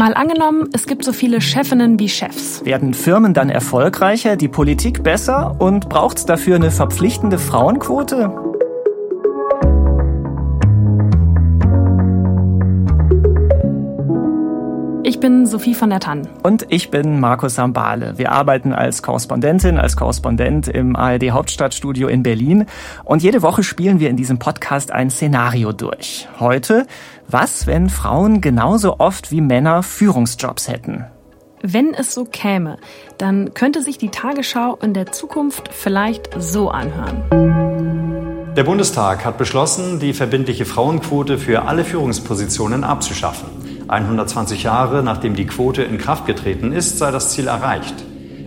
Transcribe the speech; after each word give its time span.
Mal 0.00 0.14
angenommen, 0.14 0.70
es 0.72 0.86
gibt 0.86 1.04
so 1.04 1.12
viele 1.12 1.42
Chefinnen 1.42 1.98
wie 1.98 2.08
Chefs. 2.08 2.64
Werden 2.64 2.94
Firmen 2.94 3.34
dann 3.34 3.50
erfolgreicher, 3.50 4.36
die 4.36 4.48
Politik 4.48 5.02
besser 5.02 5.56
und 5.58 5.90
braucht 5.90 6.16
es 6.16 6.24
dafür 6.24 6.56
eine 6.56 6.70
verpflichtende 6.70 7.38
Frauenquote? 7.38 8.49
Ich 15.20 15.28
bin 15.28 15.44
Sophie 15.44 15.74
von 15.74 15.90
der 15.90 16.00
Tann. 16.00 16.26
Und 16.42 16.64
ich 16.70 16.90
bin 16.90 17.20
Markus 17.20 17.56
Sambale. 17.56 18.16
Wir 18.16 18.32
arbeiten 18.32 18.72
als 18.72 19.02
Korrespondentin, 19.02 19.76
als 19.76 19.94
Korrespondent 19.94 20.66
im 20.66 20.96
ARD 20.96 21.32
Hauptstadtstudio 21.32 22.08
in 22.08 22.22
Berlin. 22.22 22.64
Und 23.04 23.22
jede 23.22 23.42
Woche 23.42 23.62
spielen 23.62 24.00
wir 24.00 24.08
in 24.08 24.16
diesem 24.16 24.38
Podcast 24.38 24.90
ein 24.92 25.10
Szenario 25.10 25.72
durch. 25.72 26.26
Heute, 26.38 26.86
was, 27.28 27.66
wenn 27.66 27.90
Frauen 27.90 28.40
genauso 28.40 28.98
oft 28.98 29.30
wie 29.30 29.42
Männer 29.42 29.82
Führungsjobs 29.82 30.68
hätten? 30.68 31.04
Wenn 31.60 31.92
es 31.92 32.14
so 32.14 32.24
käme, 32.24 32.78
dann 33.18 33.52
könnte 33.52 33.82
sich 33.82 33.98
die 33.98 34.08
Tagesschau 34.08 34.78
in 34.80 34.94
der 34.94 35.12
Zukunft 35.12 35.68
vielleicht 35.70 36.30
so 36.38 36.70
anhören. 36.70 38.54
Der 38.56 38.64
Bundestag 38.64 39.26
hat 39.26 39.36
beschlossen, 39.36 40.00
die 40.00 40.14
verbindliche 40.14 40.64
Frauenquote 40.64 41.36
für 41.36 41.66
alle 41.66 41.84
Führungspositionen 41.84 42.84
abzuschaffen. 42.84 43.69
120 43.90 44.62
Jahre 44.62 45.02
nachdem 45.02 45.34
die 45.34 45.46
Quote 45.46 45.82
in 45.82 45.98
Kraft 45.98 46.26
getreten 46.26 46.72
ist, 46.72 46.98
sei 46.98 47.10
das 47.10 47.30
Ziel 47.30 47.48
erreicht. 47.48 47.94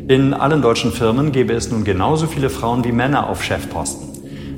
In 0.07 0.33
allen 0.33 0.61
deutschen 0.61 0.91
Firmen 0.91 1.31
gäbe 1.31 1.53
es 1.53 1.71
nun 1.71 1.83
genauso 1.83 2.27
viele 2.27 2.49
Frauen 2.49 2.83
wie 2.83 2.91
Männer 2.91 3.29
auf 3.29 3.43
Chefposten. 3.43 4.09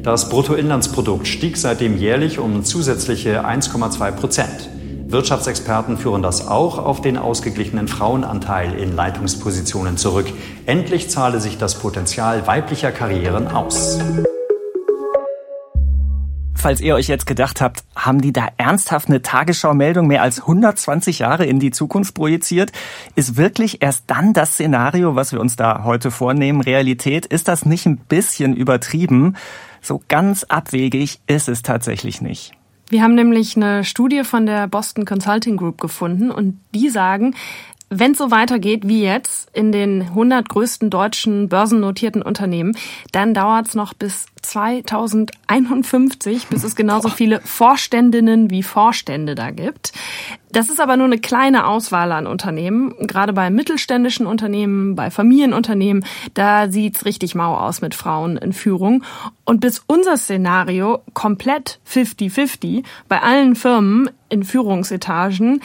Das 0.03 0.29
Bruttoinlandsprodukt 0.29 1.27
stieg 1.27 1.57
seitdem 1.57 1.98
jährlich 1.98 2.40
um 2.40 2.63
zusätzliche 2.63 3.45
1,2 3.45 4.12
Prozent. 4.12 4.70
Wirtschaftsexperten 5.07 5.98
führen 5.98 6.21
das 6.21 6.48
auch 6.48 6.77
auf 6.77 7.02
den 7.02 7.17
ausgeglichenen 7.17 7.88
Frauenanteil 7.88 8.73
in 8.73 8.95
Leitungspositionen 8.95 9.98
zurück. 9.98 10.27
Endlich 10.65 11.10
zahle 11.10 11.40
sich 11.40 11.57
das 11.57 11.76
Potenzial 11.79 12.48
weiblicher 12.48 12.91
Karrieren 12.91 13.48
aus 13.48 13.99
falls 16.66 16.82
ihr 16.82 16.96
euch 16.96 17.08
jetzt 17.08 17.27
gedacht 17.27 17.62
habt, 17.62 17.84
haben 17.96 18.21
die 18.21 18.34
da 18.34 18.48
ernsthaft 18.58 19.08
eine 19.08 19.21
Tagesschau-Meldung 19.21 20.08
mehr 20.08 20.24
als 20.24 20.40
120 20.40 21.20
Jahre 21.20 21.46
in 21.46 21.60
die 21.60 21.70
Zukunft 21.70 22.16
projiziert? 22.16 22.72
Ist 23.13 23.38
wirklich 23.38 23.84
erst 23.84 24.05
dann 24.07 24.34
das 24.34 24.54
Szenario, 24.54 25.16
was 25.16 25.32
wir 25.32 25.40
uns 25.41 25.55
da 25.55 25.84
heute 25.84 26.10
vornehmen, 26.10 26.62
Realität? 26.62 27.27
Ist 27.27 27.48
das 27.49 27.68
nicht 27.68 27.85
ein 27.85 27.98
bisschen 27.98 28.55
übertrieben? 28.55 29.35
So 29.80 30.02
ganz 30.07 30.44
abwegig 30.46 31.20
ist 31.27 31.49
es 31.49 31.62
tatsächlich 31.62 32.20
nicht. 32.22 32.54
Wir 32.90 33.04
haben 33.04 33.13
nämlich 33.13 33.55
eine 33.55 33.84
Studie 33.84 34.24
von 34.24 34.48
der 34.48 34.68
Boston 34.68 35.05
Consulting 35.05 35.57
Group 35.57 35.79
gefunden 35.79 36.32
und 36.32 36.60
die 36.74 36.90
sagen, 36.90 37.35
wenn 37.99 38.12
es 38.12 38.18
so 38.18 38.32
weitergeht 38.32 38.88
wie 38.88 39.04
jetzt 39.04 39.49
in 39.54 39.71
den 39.71 40.01
100 40.01 40.48
größten 40.48 40.90
deutschen 40.90 41.49
börsennotierten 41.49 42.21
Unternehmen, 42.21 42.77
dann 43.12 43.34
dauert 43.34 43.68
es 43.68 43.76
noch 43.76 43.93
bis 43.93 44.27
2051, 44.41 46.48
bis 46.48 46.63
es 46.63 46.76
genauso 46.76 47.10
viele 47.10 47.41
Vorständinnen 47.41 48.49
wie 48.49 48.63
Vorstände 48.63 49.35
da 49.35 49.51
gibt. 49.51 49.91
Das 50.51 50.70
ist 50.70 50.79
aber 50.79 50.96
nur 50.96 51.07
eine 51.07 51.20
kleine 51.20 51.68
Auswahl 51.68 52.12
an 52.12 52.27
Unternehmen. 52.27 52.93
Gerade 52.99 53.34
bei 53.34 53.49
mittelständischen 53.49 54.26
Unternehmen, 54.26 54.96
bei 54.96 55.12
Familienunternehmen, 55.12 56.05
da 56.34 56.71
sieht's 56.71 57.05
richtig 57.05 57.35
mau 57.35 57.57
aus 57.57 57.82
mit 57.82 57.96
Frauen 57.96 58.38
in 58.38 58.54
Führung. 58.54 59.04
Und 59.43 59.60
bis 59.60 59.84
unser 59.85 60.16
Szenario 60.16 61.01
komplett 61.13 61.79
50-50 61.90 62.85
bei 63.10 63.21
allen 63.21 63.55
Firmen 63.55 64.09
in 64.29 64.44
Führungsetagen 64.44 65.62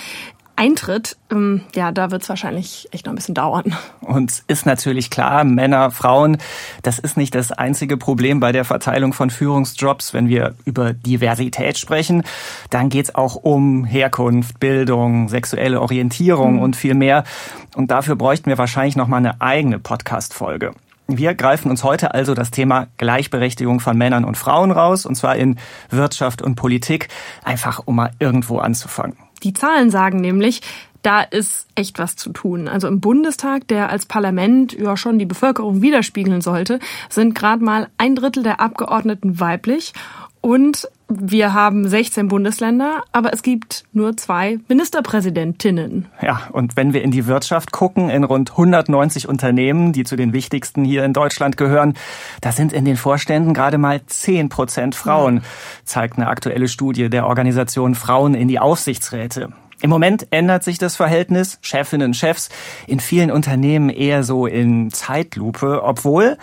eintritt, 0.61 1.17
ähm, 1.33 1.63
ja, 1.75 1.91
da 1.91 2.11
wird 2.11 2.23
es 2.23 2.29
wahrscheinlich 2.29 2.87
echt 2.93 3.07
noch 3.07 3.15
ein 3.15 3.17
bisschen 3.17 3.35
dauern. 3.35 3.75
Und 4.03 4.43
ist 4.47 4.67
natürlich 4.67 5.09
klar, 5.09 5.43
Männer, 5.45 5.91
Frauen, 5.91 6.37
das 6.83 6.99
ist 6.99 7.17
nicht 7.17 7.35
das 7.35 7.51
einzige 7.51 7.97
Problem 7.97 8.41
bei 8.41 8.53
der 8.53 8.67
Verteilung 8.67 9.15
von 9.15 9.31
Führungsjobs. 9.31 10.13
Wenn 10.13 10.29
wir 10.29 10.55
über 10.67 10.93
Diversität 10.93 11.79
sprechen, 11.79 12.25
dann 12.69 12.91
geht 12.91 13.07
es 13.07 13.15
auch 13.15 13.37
um 13.37 13.87
Herkunft, 13.87 14.61
Bildung, 14.61 15.31
sexuelle 15.31 15.81
Orientierung 15.81 16.57
mhm. 16.57 16.63
und 16.63 16.77
viel 16.77 16.95
mehr. 16.95 17.25
Und 17.75 17.91
dafür 17.91 18.17
bräuchten 18.17 18.51
wir 18.51 18.59
wahrscheinlich 18.59 18.97
noch 18.97 19.09
mal 19.09 19.17
eine 19.17 19.41
eigene 19.41 19.79
Podcast-Folge. 19.79 20.73
Wir 21.07 21.35
greifen 21.35 21.71
uns 21.71 21.83
heute 21.85 22.13
also 22.13 22.35
das 22.35 22.51
Thema 22.51 22.87
Gleichberechtigung 22.99 23.81
von 23.81 23.97
Männern 23.97 24.27
und 24.27 24.37
Frauen 24.37 24.71
raus, 24.71 25.07
und 25.07 25.15
zwar 25.15 25.37
in 25.37 25.57
Wirtschaft 25.89 26.43
und 26.43 26.55
Politik, 26.55 27.09
einfach 27.43 27.81
um 27.87 27.97
mal 27.97 28.11
irgendwo 28.19 28.59
anzufangen. 28.59 29.17
Die 29.43 29.53
Zahlen 29.53 29.91
sagen 29.91 30.21
nämlich, 30.21 30.61
da 31.03 31.23
ist 31.23 31.67
echt 31.75 31.99
was 31.99 32.17
zu 32.17 32.31
tun. 32.31 32.69
Also 32.69 32.87
im 32.89 33.01
Bundestag, 33.01 33.67
der 33.69 33.89
als 33.89 34.07
Parlament 34.07 34.73
ja 34.75 34.97
schon 34.97 35.19
die 35.19 35.27
Bevölkerung 35.27 35.81
widerspiegeln 35.83 36.43
sollte, 36.43 36.79
sind 37.09 37.35
gerade 37.35 37.65
mal 37.65 37.89
ein 37.97 38.15
Drittel 38.15 38.43
der 38.43 38.61
Abgeordneten 38.61 39.41
weiblich 39.41 39.93
und 40.41 40.89
wir 41.11 41.53
haben 41.55 41.89
16 41.89 42.29
Bundesländer, 42.29 43.03
aber 43.11 43.33
es 43.33 43.43
gibt 43.43 43.85
nur 43.93 44.17
zwei 44.17 44.59
Ministerpräsidentinnen. 44.69 46.07
Ja, 46.23 46.43
und 46.53 46.77
wenn 46.77 46.93
wir 46.93 47.03
in 47.03 47.11
die 47.11 47.27
Wirtschaft 47.27 47.73
gucken, 47.73 48.11
in 48.11 48.23
rund 48.23 48.53
190 48.53 49.29
Unternehmen, 49.29 49.93
die 49.93 50.05
zu 50.05 50.15
den 50.15 50.33
wichtigsten 50.33 50.85
hier 50.85 51.05
in 51.05 51.13
Deutschland 51.13 51.57
gehören, 51.57 51.95
da 52.41 52.53
sind 52.53 52.73
in 52.73 52.85
den 52.85 52.97
Vorständen 52.97 53.55
gerade 53.55 53.77
mal 53.77 54.01
10 54.07 54.49
Prozent 54.49 54.95
Frauen, 54.95 55.43
zeigt 55.85 56.17
eine 56.17 56.29
aktuelle 56.29 56.69
Studie 56.69 57.11
der 57.11 57.27
Organisation 57.27 57.97
Frauen 57.97 58.35
in 58.35 58.47
die 58.47 58.61
Aufsichtsräte. 58.61 59.49
Im 59.83 59.91
Moment 59.91 60.29
ändert 60.31 60.63
sich 60.63 60.79
das 60.79 60.95
Verhältnis 60.95 61.59
Chefinnen, 61.63 62.15
Chefs 62.15 62.51
in 62.87 63.01
vielen 63.01 63.31
Unternehmen 63.31 63.89
eher 63.89 64.23
so 64.23 64.47
in 64.47 64.91
Zeitlupe, 64.91 65.83
obwohl 65.83 66.37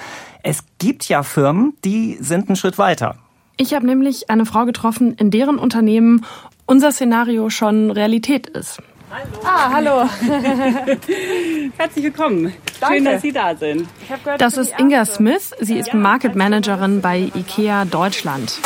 es 0.44 0.64
gibt 0.78 1.08
ja 1.08 1.24
Firmen, 1.24 1.74
die 1.86 2.18
sind 2.20 2.50
einen 2.50 2.56
Schritt 2.56 2.78
weiter. 2.78 3.16
Ich 3.59 3.73
habe 3.73 3.88
nämlich 3.88 4.29
eine 4.29 4.45
Frau 4.45 4.66
getroffen, 4.66 5.16
in 5.18 5.31
deren 5.31 5.57
Unternehmen 5.57 6.23
unser 6.68 6.91
Szenario 6.91 7.50
schon 7.50 7.90
Realität 7.90 8.45
ist. 8.47 8.79
Hallo. 9.09 9.40
Ah, 9.44 9.72
hallo. 9.72 10.09
Herzlich 11.78 12.03
willkommen. 12.06 12.53
Danke. 12.79 12.95
Schön, 12.95 13.06
dass 13.06 13.22
Sie 13.23 13.31
da 13.31 13.56
sind. 13.56 13.88
Gehört, 14.23 14.41
das 14.41 14.57
ist 14.57 14.78
Inga 14.78 15.06
Smith. 15.06 15.56
Sie 15.59 15.78
ist 15.78 15.94
Market 15.95 16.35
Managerin 16.35 17.01
bei 17.01 17.31
IKEA 17.34 17.85
Deutschland. 17.85 18.59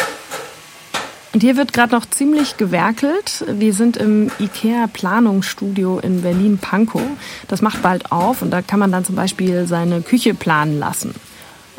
Und 1.33 1.39
hier 1.39 1.55
wird 1.55 1.71
gerade 1.71 1.95
noch 1.95 2.05
ziemlich 2.05 2.57
gewerkelt. 2.57 3.45
Wir 3.47 3.73
sind 3.73 3.95
im 3.95 4.29
IKEA 4.39 4.87
Planungsstudio 4.91 5.99
in 5.99 6.21
Berlin-Pankow. 6.21 7.01
Das 7.47 7.61
macht 7.61 7.81
bald 7.81 8.11
auf 8.11 8.41
und 8.41 8.51
da 8.51 8.61
kann 8.61 8.79
man 8.79 8.91
dann 8.91 9.05
zum 9.05 9.15
Beispiel 9.15 9.65
seine 9.67 10.01
Küche 10.01 10.33
planen 10.33 10.77
lassen. 10.79 11.15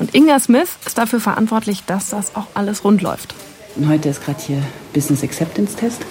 Und 0.03 0.17
Inga 0.17 0.41
Smith 0.41 0.69
ist 0.85 0.99
dafür 0.99 1.21
verantwortlich, 1.21 1.85
dass 1.87 2.11
das 2.11 2.35
auch 2.35 2.47
alles 2.55 2.83
rund 2.83 3.03
läuft. 3.03 3.37
Und 3.77 3.89
heute 3.89 4.09
ist 4.09 4.25
gerade 4.25 4.41
hier 4.45 4.61
Business 4.93 5.23
Acceptance 5.23 5.77
Test. 5.77 6.03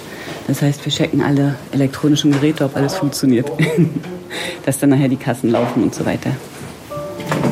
Das 0.48 0.62
heißt, 0.62 0.86
wir 0.86 0.94
checken 0.94 1.22
alle 1.22 1.56
elektronischen 1.74 2.32
Geräte, 2.32 2.64
ob 2.64 2.78
alles 2.78 2.96
funktioniert. 2.96 3.52
dass 4.66 4.80
dann 4.80 4.92
nachher 4.92 5.10
die 5.10 5.18
Kassen 5.18 5.50
laufen 5.50 5.84
und 5.84 5.94
so 5.94 6.06
weiter. 6.06 6.30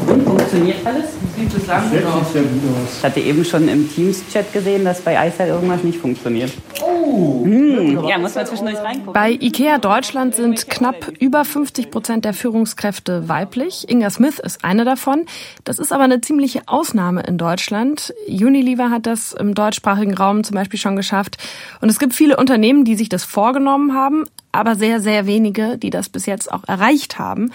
Und 0.07 0.23
funktioniert 0.23 0.77
alles? 0.85 1.07
Sieht 1.37 1.53
bislang 1.53 1.89
gut 1.91 2.05
aus. 2.05 2.31
Sehr 2.31 2.43
gut 2.43 2.61
aus. 2.71 2.97
Ich 2.99 3.03
hatte 3.03 3.19
eben 3.19 3.43
schon 3.43 3.67
im 3.67 3.93
Teams-Chat 3.93 4.53
gesehen, 4.53 4.85
dass 4.85 5.01
bei 5.01 5.15
iSight 5.27 5.49
irgendwas 5.49 5.83
nicht 5.83 5.99
funktioniert. 5.99 6.53
Oh! 7.09 7.43
Hm. 7.43 8.07
Ja, 8.07 8.17
muss 8.17 8.35
man 8.35 8.45
zwischendurch 8.45 8.77
reingucken. 8.77 9.13
Bei 9.13 9.31
IKEA 9.31 9.77
Deutschland 9.77 10.35
sind 10.35 10.69
knapp 10.69 11.11
über 11.19 11.43
50 11.45 11.91
Prozent 11.91 12.25
der 12.25 12.33
Führungskräfte 12.33 13.27
weiblich. 13.27 13.89
Inga 13.89 14.09
Smith 14.09 14.39
ist 14.39 14.63
eine 14.63 14.85
davon. 14.85 15.25
Das 15.63 15.79
ist 15.79 15.91
aber 15.91 16.03
eine 16.03 16.21
ziemliche 16.21 16.61
Ausnahme 16.67 17.23
in 17.23 17.37
Deutschland. 17.37 18.13
Unilever 18.27 18.89
hat 18.89 19.05
das 19.05 19.33
im 19.33 19.55
deutschsprachigen 19.55 20.13
Raum 20.13 20.43
zum 20.43 20.55
Beispiel 20.55 20.79
schon 20.79 20.95
geschafft. 20.95 21.37
Und 21.81 21.89
es 21.89 21.99
gibt 21.99 22.13
viele 22.13 22.37
Unternehmen, 22.37 22.85
die 22.85 22.95
sich 22.95 23.09
das 23.09 23.23
vorgenommen 23.23 23.93
haben, 23.93 24.25
aber 24.51 24.75
sehr, 24.75 24.99
sehr 24.99 25.25
wenige, 25.25 25.77
die 25.77 25.89
das 25.89 26.09
bis 26.09 26.25
jetzt 26.25 26.51
auch 26.51 26.67
erreicht 26.67 27.19
haben. 27.19 27.51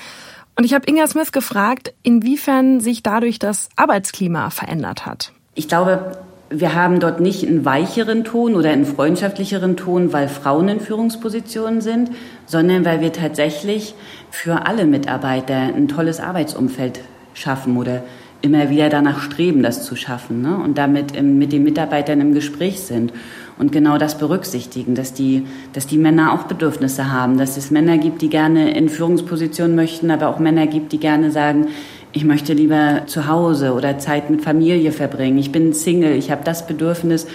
Und 0.56 0.64
ich 0.64 0.74
habe 0.74 0.88
Inga 0.88 1.06
Smith 1.06 1.32
gefragt, 1.32 1.94
inwiefern 2.02 2.80
sich 2.80 3.02
dadurch 3.02 3.38
das 3.38 3.68
Arbeitsklima 3.76 4.50
verändert 4.50 5.04
hat. 5.04 5.32
Ich 5.54 5.68
glaube, 5.68 6.16
wir 6.50 6.74
haben 6.74 7.00
dort 7.00 7.20
nicht 7.20 7.46
einen 7.46 7.64
weicheren 7.64 8.24
Ton 8.24 8.54
oder 8.54 8.70
einen 8.70 8.84
freundschaftlicheren 8.84 9.76
Ton, 9.76 10.12
weil 10.12 10.28
Frauen 10.28 10.68
in 10.68 10.80
Führungspositionen 10.80 11.80
sind, 11.80 12.10
sondern 12.46 12.84
weil 12.84 13.00
wir 13.00 13.12
tatsächlich 13.12 13.94
für 14.30 14.66
alle 14.66 14.86
Mitarbeiter 14.86 15.54
ein 15.54 15.88
tolles 15.88 16.20
Arbeitsumfeld 16.20 17.00
schaffen 17.32 17.76
oder 17.76 18.02
immer 18.42 18.68
wieder 18.68 18.90
danach 18.90 19.22
streben, 19.22 19.62
das 19.62 19.84
zu 19.84 19.96
schaffen 19.96 20.42
ne? 20.42 20.56
und 20.56 20.76
damit 20.76 21.20
mit 21.20 21.52
den 21.52 21.64
Mitarbeitern 21.64 22.20
im 22.20 22.34
Gespräch 22.34 22.80
sind 22.80 23.12
und 23.58 23.72
genau 23.72 23.96
das 23.96 24.18
berücksichtigen, 24.18 24.94
dass 24.94 25.14
die, 25.14 25.46
dass 25.72 25.86
die 25.86 25.96
Männer 25.96 26.32
auch 26.32 26.44
Bedürfnisse 26.44 27.10
haben, 27.10 27.38
dass 27.38 27.56
es 27.56 27.70
Männer 27.70 27.96
gibt, 27.96 28.20
die 28.20 28.28
gerne 28.28 28.76
in 28.76 28.90
Führungspositionen 28.90 29.74
möchten, 29.74 30.10
aber 30.10 30.28
auch 30.28 30.38
Männer 30.38 30.66
gibt, 30.66 30.92
die 30.92 30.98
gerne 30.98 31.30
sagen, 31.30 31.68
ich 32.14 32.24
möchte 32.24 32.52
lieber 32.52 33.02
zu 33.06 33.26
Hause 33.26 33.74
oder 33.74 33.98
Zeit 33.98 34.30
mit 34.30 34.42
Familie 34.42 34.92
verbringen. 34.92 35.36
Ich 35.36 35.50
bin 35.50 35.72
Single, 35.72 36.12
ich 36.12 36.30
habe 36.30 36.42
das 36.44 36.66
Bedürfnis, 36.66 37.26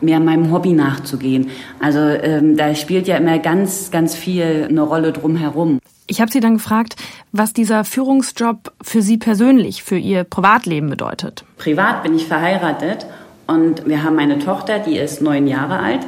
mehr 0.00 0.20
meinem 0.20 0.52
Hobby 0.52 0.72
nachzugehen. 0.72 1.50
Also 1.80 1.98
ähm, 1.98 2.56
da 2.56 2.74
spielt 2.76 3.08
ja 3.08 3.16
immer 3.16 3.40
ganz, 3.40 3.90
ganz 3.90 4.14
viel 4.14 4.66
eine 4.68 4.82
Rolle 4.82 5.12
drumherum. 5.12 5.80
Ich 6.06 6.20
habe 6.20 6.30
Sie 6.30 6.40
dann 6.40 6.54
gefragt, 6.54 6.94
was 7.32 7.52
dieser 7.52 7.84
Führungsjob 7.84 8.72
für 8.80 9.02
Sie 9.02 9.18
persönlich, 9.18 9.82
für 9.82 9.98
Ihr 9.98 10.22
Privatleben 10.22 10.88
bedeutet. 10.88 11.44
Privat 11.58 12.04
bin 12.04 12.14
ich 12.14 12.26
verheiratet 12.26 13.06
und 13.48 13.86
wir 13.86 14.04
haben 14.04 14.18
eine 14.20 14.38
Tochter, 14.38 14.78
die 14.78 14.96
ist 14.96 15.20
neun 15.20 15.48
Jahre 15.48 15.80
alt, 15.80 16.06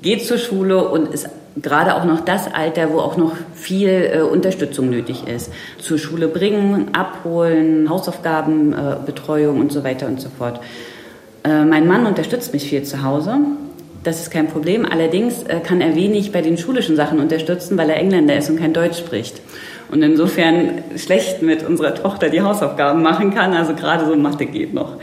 geht 0.00 0.26
zur 0.26 0.38
Schule 0.38 0.88
und 0.88 1.08
ist 1.08 1.28
gerade 1.56 1.94
auch 1.94 2.04
noch 2.04 2.20
das 2.20 2.52
Alter, 2.52 2.92
wo 2.92 2.98
auch 2.98 3.16
noch 3.16 3.32
viel 3.54 4.10
äh, 4.12 4.20
Unterstützung 4.20 4.90
nötig 4.90 5.26
ist. 5.26 5.52
Zur 5.78 5.98
Schule 5.98 6.28
bringen, 6.28 6.88
abholen, 6.92 7.88
Hausaufgabenbetreuung 7.88 9.56
äh, 9.56 9.60
und 9.60 9.72
so 9.72 9.84
weiter 9.84 10.06
und 10.06 10.20
so 10.20 10.28
fort. 10.28 10.60
Äh, 11.44 11.64
mein 11.64 11.86
Mann 11.86 12.06
unterstützt 12.06 12.52
mich 12.52 12.68
viel 12.68 12.82
zu 12.82 13.02
Hause. 13.02 13.36
Das 14.04 14.20
ist 14.20 14.30
kein 14.30 14.48
Problem. 14.48 14.86
Allerdings 14.86 15.42
äh, 15.42 15.60
kann 15.60 15.80
er 15.80 15.94
wenig 15.96 16.32
bei 16.32 16.42
den 16.42 16.58
schulischen 16.58 16.96
Sachen 16.96 17.20
unterstützen, 17.20 17.76
weil 17.76 17.90
er 17.90 17.96
Engländer 17.96 18.36
ist 18.36 18.48
und 18.50 18.58
kein 18.58 18.72
Deutsch 18.72 18.98
spricht. 18.98 19.40
Und 19.90 20.02
insofern 20.02 20.82
schlecht 20.96 21.42
mit 21.42 21.66
unserer 21.66 21.94
Tochter 21.94 22.28
die 22.28 22.42
Hausaufgaben 22.42 23.02
machen 23.02 23.34
kann. 23.34 23.54
Also 23.54 23.74
gerade 23.74 24.06
so 24.06 24.14
Mathe 24.16 24.46
geht 24.46 24.74
noch. 24.74 24.96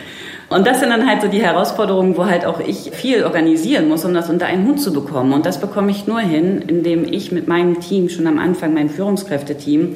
Und 0.50 0.68
das 0.68 0.80
sind 0.80 0.89
dann 0.89 1.07
halt 1.07 1.21
so 1.21 1.27
die 1.27 1.42
Herausforderungen, 1.42 2.18
wo 2.18 2.25
halt 2.25 2.45
auch 2.45 2.59
ich 2.59 2.92
viel 2.92 3.24
organisieren 3.24 3.88
muss, 3.88 4.06
um 4.06 4.13
das 4.13 4.30
unter 4.30 4.45
einen 4.45 4.68
Hut 4.68 4.80
zu 4.80 4.94
bekommen. 4.94 5.33
Und 5.33 5.45
das 5.45 5.59
bekomme 5.59 5.92
ich 5.92 6.06
nur 6.06 6.19
hin, 6.19 6.62
indem 6.68 7.03
ich 7.03 7.31
mit 7.31 7.47
meinem 7.47 7.80
Team 7.80 8.09
schon 8.09 8.27
am 8.27 8.38
Anfang, 8.38 8.74
meinem 8.74 8.89
Führungskräfteteam, 8.89 9.95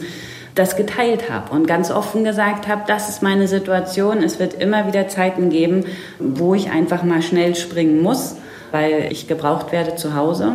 das 0.56 0.76
geteilt 0.76 1.30
habe 1.30 1.54
und 1.54 1.68
ganz 1.68 1.92
offen 1.92 2.24
gesagt 2.24 2.68
habe, 2.68 2.82
das 2.88 3.10
ist 3.10 3.22
meine 3.22 3.48
Situation. 3.48 4.24
Es 4.24 4.40
wird 4.40 4.56
immer 4.56 4.88
wieder 4.88 5.08
Zeiten 5.08 5.50
geben, 5.50 5.86
wo 6.18 6.56
ich 6.56 6.72
einfach 6.72 7.04
mal 7.04 7.22
schnell 7.22 7.56
springen 7.56 8.02
muss, 8.02 8.36
weil 8.72 9.08
ich 9.12 9.28
gebraucht 9.28 9.72
werde 9.72 9.96
zu 9.96 10.16
Hause. 10.16 10.54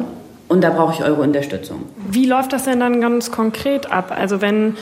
Und 0.48 0.62
da 0.62 0.70
brauche 0.70 0.92
ich 0.92 1.02
eure 1.02 1.22
Unterstützung. 1.22 1.84
Wie 2.10 2.26
läuft 2.26 2.52
das 2.52 2.64
denn 2.64 2.80
dann 2.80 3.00
ganz 3.00 3.30
konkret 3.30 3.90
ab? 3.90 4.14
Also 4.14 4.42
wenn 4.42 4.76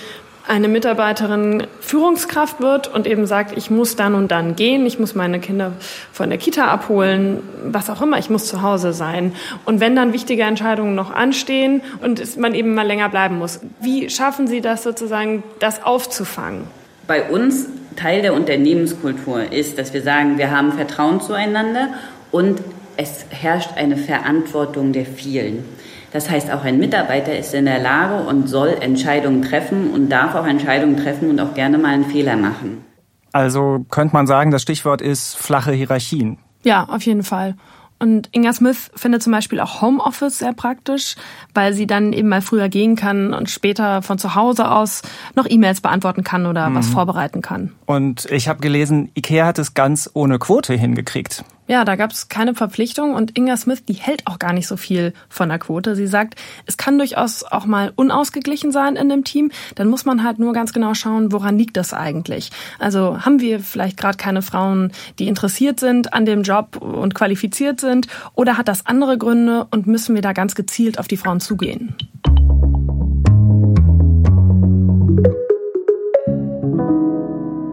eine 0.47 0.69
Mitarbeiterin 0.69 1.67
Führungskraft 1.81 2.61
wird 2.61 2.89
und 2.89 3.07
eben 3.07 3.27
sagt, 3.27 3.57
ich 3.57 3.71
muss 3.71 3.97
dann 3.97 4.15
und 4.15 4.31
dann 4.31 4.57
gehen, 4.57 4.87
ich 4.87 4.99
muss 4.99 5.15
meine 5.15 5.41
Kinder 5.41 5.73
von 6.13 6.31
der 6.31 6.39
Kita 6.39 6.67
abholen, 6.67 7.43
was 7.65 7.89
auch 7.91 8.03
immer, 8.03 8.19
ich 8.19 8.29
muss 8.29 8.47
zu 8.47 8.63
Hause 8.63 8.93
sein. 8.93 9.35
Und 9.65 9.81
wenn 9.81 9.95
dann 9.95 10.13
wichtige 10.13 10.43
Entscheidungen 10.43 10.95
noch 10.95 11.13
anstehen 11.13 11.83
und 12.03 12.37
man 12.39 12.55
eben 12.55 12.75
mal 12.75 12.87
länger 12.87 13.09
bleiben 13.09 13.39
muss, 13.39 13.61
wie 13.81 14.11
schaffen 14.11 14.47
Sie 14.47 14.61
das 14.61 14.83
sozusagen, 14.83 15.43
das 15.61 15.83
aufzufangen? 15.83 16.65
Bei 17.07 17.31
uns 17.31 17.67
Teil 17.97 18.23
der 18.23 18.35
Unternehmenskultur 18.35 19.53
ist, 19.53 19.79
dass 19.79 19.93
wir 19.93 20.03
sagen, 20.03 20.39
wir 20.39 20.51
haben 20.51 20.73
Vertrauen 20.73 21.21
zueinander 21.21 21.89
und 22.31 22.61
es 22.97 23.27
herrscht 23.31 23.71
eine 23.77 23.97
Verantwortung 23.97 24.93
der 24.93 25.07
vielen. 25.07 25.65
Das 26.13 26.29
heißt, 26.29 26.51
auch 26.51 26.65
ein 26.65 26.79
Mitarbeiter 26.79 27.37
ist 27.37 27.55
in 27.55 27.65
der 27.65 27.79
Lage 27.79 28.25
und 28.25 28.49
soll 28.49 28.77
Entscheidungen 28.81 29.43
treffen 29.43 29.91
und 29.93 30.11
darf 30.11 30.35
auch 30.35 30.47
Entscheidungen 30.47 30.97
treffen 30.97 31.31
und 31.31 31.41
auch 31.41 31.55
gerne 31.55 31.79
mal 31.79 31.95
einen 31.95 32.05
Fehler 32.05 32.37
machen. 32.37 32.85
Also 33.33 33.87
könnte 33.91 34.15
man 34.15 34.27
sagen, 34.27 34.51
das 34.51 34.63
Stichwort 34.63 35.01
ist 35.01 35.37
flache 35.37 35.73
Hierarchien. 35.73 36.39
Ja, 36.65 36.85
auf 36.85 37.03
jeden 37.03 37.23
Fall. 37.23 37.57
Und 38.03 38.29
Inga 38.33 38.53
Smith 38.53 38.91
findet 38.97 39.23
zum 39.23 39.33
Beispiel 39.33 39.61
auch 39.61 39.81
Homeoffice 39.81 40.39
sehr 40.39 40.53
praktisch, 40.53 41.15
weil 41.55 41.73
sie 41.73 41.87
dann 41.87 42.13
eben 42.13 42.29
mal 42.29 42.43
früher 42.43 42.69
gehen 42.69 42.97
kann 42.97 43.33
und 43.33 43.49
später 43.49 44.03
von 44.03 44.19
zu 44.19 44.35
Hause 44.35 44.73
aus 44.73 45.03
noch 45.37 45.47
E-Mails 45.49 45.81
beantworten 45.81 46.25
kann 46.25 46.47
oder 46.47 46.69
mhm. 46.69 46.75
was 46.75 46.89
vorbereiten 46.89 47.43
kann. 47.43 47.71
Und 47.87 48.25
ich 48.25 48.49
habe 48.49 48.59
gelesen, 48.59 49.13
Ikea 49.15 49.47
hat 49.47 49.61
es 49.61 49.75
ganz 49.75 50.11
ohne 50.15 50.41
Quote 50.41 50.75
hingekriegt. 50.75 51.45
Ja, 51.73 51.87
da 51.87 51.97
gab 51.97 52.11
es 52.11 52.29
keine 52.29 52.55
Verpflichtung 52.55 53.15
und 53.15 53.39
Inga 53.39 53.57
Smith, 53.57 53.83
die 53.87 53.95
hält 53.95 54.27
auch 54.27 54.39
gar 54.39 54.53
nicht 54.53 54.67
so 54.67 54.77
viel 54.77 55.15
von 55.31 55.49
der 55.49 55.59
Quote. 55.59 55.97
Sie 55.97 56.07
sagt, 56.07 56.35
es 56.67 56.77
kann 56.77 56.99
durchaus 56.99 57.45
auch 57.45 57.65
mal 57.65 57.95
unausgeglichen 57.97 58.73
sein 58.73 58.95
in 58.95 59.09
dem 59.09 59.25
Team. 59.25 59.51
Dann 59.77 59.89
muss 59.89 60.05
man 60.05 60.23
halt 60.23 60.39
nur 60.39 60.53
ganz 60.53 60.75
genau 60.75 60.93
schauen, 60.93 61.33
woran 61.33 61.57
liegt 61.57 61.79
das 61.79 61.95
eigentlich. 61.95 62.51
Also 62.79 63.25
haben 63.25 63.41
wir 63.41 63.59
vielleicht 63.61 63.97
gerade 63.97 64.19
keine 64.19 64.43
Frauen, 64.43 64.93
die 65.19 65.29
interessiert 65.29 65.81
sind 65.81 66.13
an 66.13 66.27
dem 66.27 66.43
Job 66.43 66.77
und 66.77 67.15
qualifiziert 67.15 67.81
sind 67.81 68.07
oder 68.35 68.59
hat 68.59 68.69
das 68.69 68.85
andere 68.85 69.17
Gründe 69.17 69.67
und 69.71 69.87
müssen 69.87 70.15
wir 70.15 70.21
da 70.21 70.35
ganz 70.35 70.55
gezielt 70.55 70.99
auf 70.99 71.09
die 71.09 71.17
Frauen 71.17 71.41
zugehen? 71.41 71.97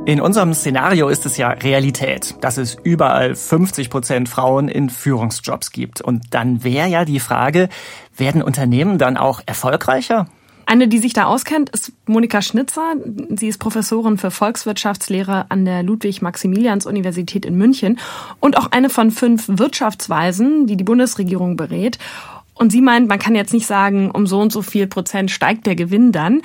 In 0.10 0.22
unserem 0.22 0.56
Szenario 0.56 1.08
ist 1.08 1.28
es 1.28 1.38
ja 1.38 1.50
Realität, 1.50 2.34
dass 2.42 2.58
es 2.58 2.76
überall 2.82 3.36
50 3.36 3.92
Prozent 3.92 4.28
Frauen 4.28 4.68
in 4.68 4.90
Führungsjobs 4.90 5.72
gibt. 5.72 6.02
Und 6.02 6.24
dann 6.32 6.64
wäre 6.64 6.88
ja 6.88 7.06
die 7.06 7.20
Frage, 7.20 7.70
werden 8.18 8.42
Unternehmen 8.42 8.98
dann 8.98 9.18
auch 9.18 9.40
erfolgreicher? 9.46 10.28
Eine, 10.66 10.88
die 10.88 10.98
sich 10.98 11.14
da 11.14 11.26
auskennt, 11.26 11.70
ist 11.70 11.92
Monika 12.08 12.42
Schnitzer. 12.42 12.96
Sie 13.36 13.50
ist 13.50 13.60
Professorin 13.60 14.18
für 14.18 14.32
Volkswirtschaftslehre 14.32 15.46
an 15.50 15.64
der 15.66 15.84
Ludwig-Maximilians-Universität 15.84 17.46
in 17.46 17.56
München 17.56 18.00
und 18.40 18.58
auch 18.58 18.72
eine 18.72 18.90
von 18.90 19.12
fünf 19.12 19.46
Wirtschaftsweisen, 19.48 20.66
die 20.66 20.76
die 20.76 20.84
Bundesregierung 20.84 21.56
berät. 21.56 22.00
Und 22.56 22.72
sie 22.72 22.82
meint, 22.82 23.08
man 23.08 23.20
kann 23.20 23.36
jetzt 23.36 23.54
nicht 23.54 23.68
sagen, 23.68 24.10
um 24.10 24.26
so 24.26 24.42
und 24.42 24.52
so 24.52 24.64
viel 24.64 24.88
Prozent 24.88 25.30
steigt 25.30 25.68
der 25.68 25.76
Gewinn 25.76 26.12
dann. 26.12 26.42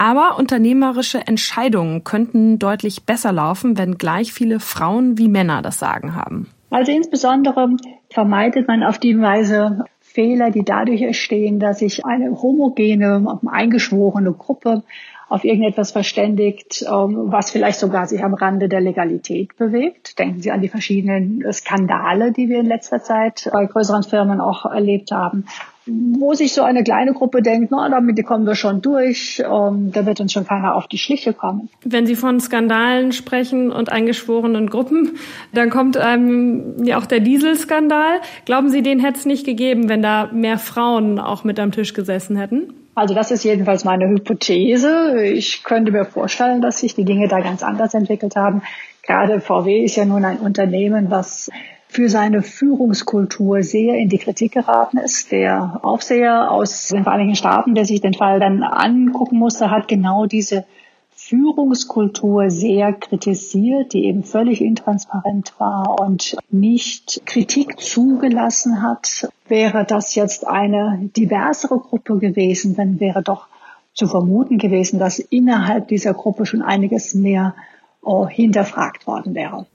Aber 0.00 0.38
unternehmerische 0.38 1.26
Entscheidungen 1.26 2.04
könnten 2.04 2.58
deutlich 2.58 3.04
besser 3.04 3.32
laufen, 3.32 3.76
wenn 3.76 3.98
gleich 3.98 4.32
viele 4.32 4.58
Frauen 4.58 5.18
wie 5.18 5.28
Männer 5.28 5.60
das 5.60 5.78
Sagen 5.78 6.14
haben. 6.14 6.48
Also 6.70 6.90
insbesondere 6.90 7.76
vermeidet 8.08 8.66
man 8.66 8.82
auf 8.82 8.96
die 8.96 9.20
Weise 9.20 9.84
Fehler, 10.00 10.50
die 10.50 10.64
dadurch 10.64 11.02
entstehen, 11.02 11.60
dass 11.60 11.80
sich 11.80 12.06
eine 12.06 12.40
homogene, 12.40 13.40
eingeschworene 13.44 14.32
Gruppe 14.32 14.84
auf 15.28 15.44
irgendetwas 15.44 15.92
verständigt, 15.92 16.82
ähm, 16.90 17.24
was 17.26 17.50
vielleicht 17.50 17.78
sogar 17.78 18.06
sich 18.06 18.24
am 18.24 18.32
Rande 18.32 18.70
der 18.70 18.80
Legalität 18.80 19.54
bewegt. 19.58 20.18
Denken 20.18 20.40
Sie 20.40 20.50
an 20.50 20.62
die 20.62 20.68
verschiedenen 20.68 21.44
Skandale, 21.52 22.32
die 22.32 22.48
wir 22.48 22.60
in 22.60 22.66
letzter 22.66 23.02
Zeit 23.02 23.50
bei 23.52 23.66
größeren 23.66 24.02
Firmen 24.04 24.40
auch 24.40 24.64
erlebt 24.64 25.12
haben 25.12 25.44
wo 25.86 26.34
sich 26.34 26.52
so 26.52 26.62
eine 26.62 26.84
kleine 26.84 27.12
Gruppe 27.12 27.42
denkt, 27.42 27.70
na, 27.70 27.88
damit 27.88 28.24
kommen 28.24 28.46
wir 28.46 28.54
schon 28.54 28.82
durch, 28.82 29.42
ähm, 29.44 29.90
da 29.92 30.04
wird 30.06 30.20
uns 30.20 30.32
schon 30.32 30.46
keiner 30.46 30.74
auf 30.74 30.86
die 30.86 30.98
Schliche 30.98 31.32
kommen. 31.32 31.68
Wenn 31.84 32.06
Sie 32.06 32.16
von 32.16 32.40
Skandalen 32.40 33.12
sprechen 33.12 33.72
und 33.72 33.90
eingeschworenen 33.90 34.68
Gruppen, 34.68 35.16
dann 35.52 35.70
kommt 35.70 35.96
einem 35.96 36.84
ja 36.84 36.98
auch 36.98 37.06
der 37.06 37.20
Dieselskandal. 37.20 38.20
Glauben 38.44 38.68
Sie, 38.68 38.82
den 38.82 39.00
hätte 39.00 39.18
es 39.18 39.26
nicht 39.26 39.46
gegeben, 39.46 39.88
wenn 39.88 40.02
da 40.02 40.30
mehr 40.32 40.58
Frauen 40.58 41.18
auch 41.18 41.44
mit 41.44 41.58
am 41.58 41.72
Tisch 41.72 41.94
gesessen 41.94 42.36
hätten? 42.36 42.74
Also 42.94 43.14
das 43.14 43.30
ist 43.30 43.44
jedenfalls 43.44 43.84
meine 43.84 44.08
Hypothese. 44.08 45.22
Ich 45.22 45.64
könnte 45.64 45.92
mir 45.92 46.04
vorstellen, 46.04 46.60
dass 46.60 46.80
sich 46.80 46.94
die 46.94 47.04
Dinge 47.04 47.28
da 47.28 47.40
ganz 47.40 47.62
anders 47.62 47.94
entwickelt 47.94 48.36
haben. 48.36 48.62
Gerade 49.02 49.40
VW 49.40 49.84
ist 49.84 49.96
ja 49.96 50.04
nun 50.04 50.24
ein 50.24 50.38
Unternehmen, 50.38 51.10
was 51.10 51.50
für 51.90 52.08
seine 52.08 52.42
Führungskultur 52.42 53.64
sehr 53.64 53.96
in 53.96 54.08
die 54.08 54.18
Kritik 54.18 54.52
geraten 54.52 54.96
ist. 54.96 55.32
Der 55.32 55.80
Aufseher 55.82 56.52
aus 56.52 56.88
den 56.88 57.02
Vereinigten 57.02 57.34
Staaten, 57.34 57.74
der 57.74 57.84
sich 57.84 58.00
den 58.00 58.14
Fall 58.14 58.38
dann 58.38 58.62
angucken 58.62 59.36
musste, 59.38 59.72
hat 59.72 59.88
genau 59.88 60.26
diese 60.26 60.64
Führungskultur 61.10 62.48
sehr 62.48 62.92
kritisiert, 62.92 63.92
die 63.92 64.04
eben 64.04 64.22
völlig 64.22 64.60
intransparent 64.60 65.52
war 65.58 66.00
und 66.00 66.36
nicht 66.48 67.22
Kritik 67.26 67.80
zugelassen 67.80 68.82
hat. 68.82 69.28
Wäre 69.48 69.84
das 69.84 70.14
jetzt 70.14 70.46
eine 70.46 71.10
diversere 71.16 71.80
Gruppe 71.80 72.18
gewesen, 72.18 72.76
dann 72.76 73.00
wäre 73.00 73.22
doch 73.22 73.48
zu 73.94 74.06
vermuten 74.06 74.58
gewesen, 74.58 75.00
dass 75.00 75.18
innerhalb 75.18 75.88
dieser 75.88 76.14
Gruppe 76.14 76.46
schon 76.46 76.62
einiges 76.62 77.14
mehr 77.14 77.56
oh, 78.00 78.28
hinterfragt 78.28 79.08
worden 79.08 79.34
wäre. 79.34 79.66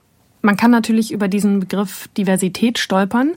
Man 0.46 0.58
kann 0.58 0.70
natürlich 0.70 1.12
über 1.12 1.28
diesen 1.28 1.60
Begriff 1.60 2.08
Diversität 2.18 2.78
stolpern. 2.78 3.32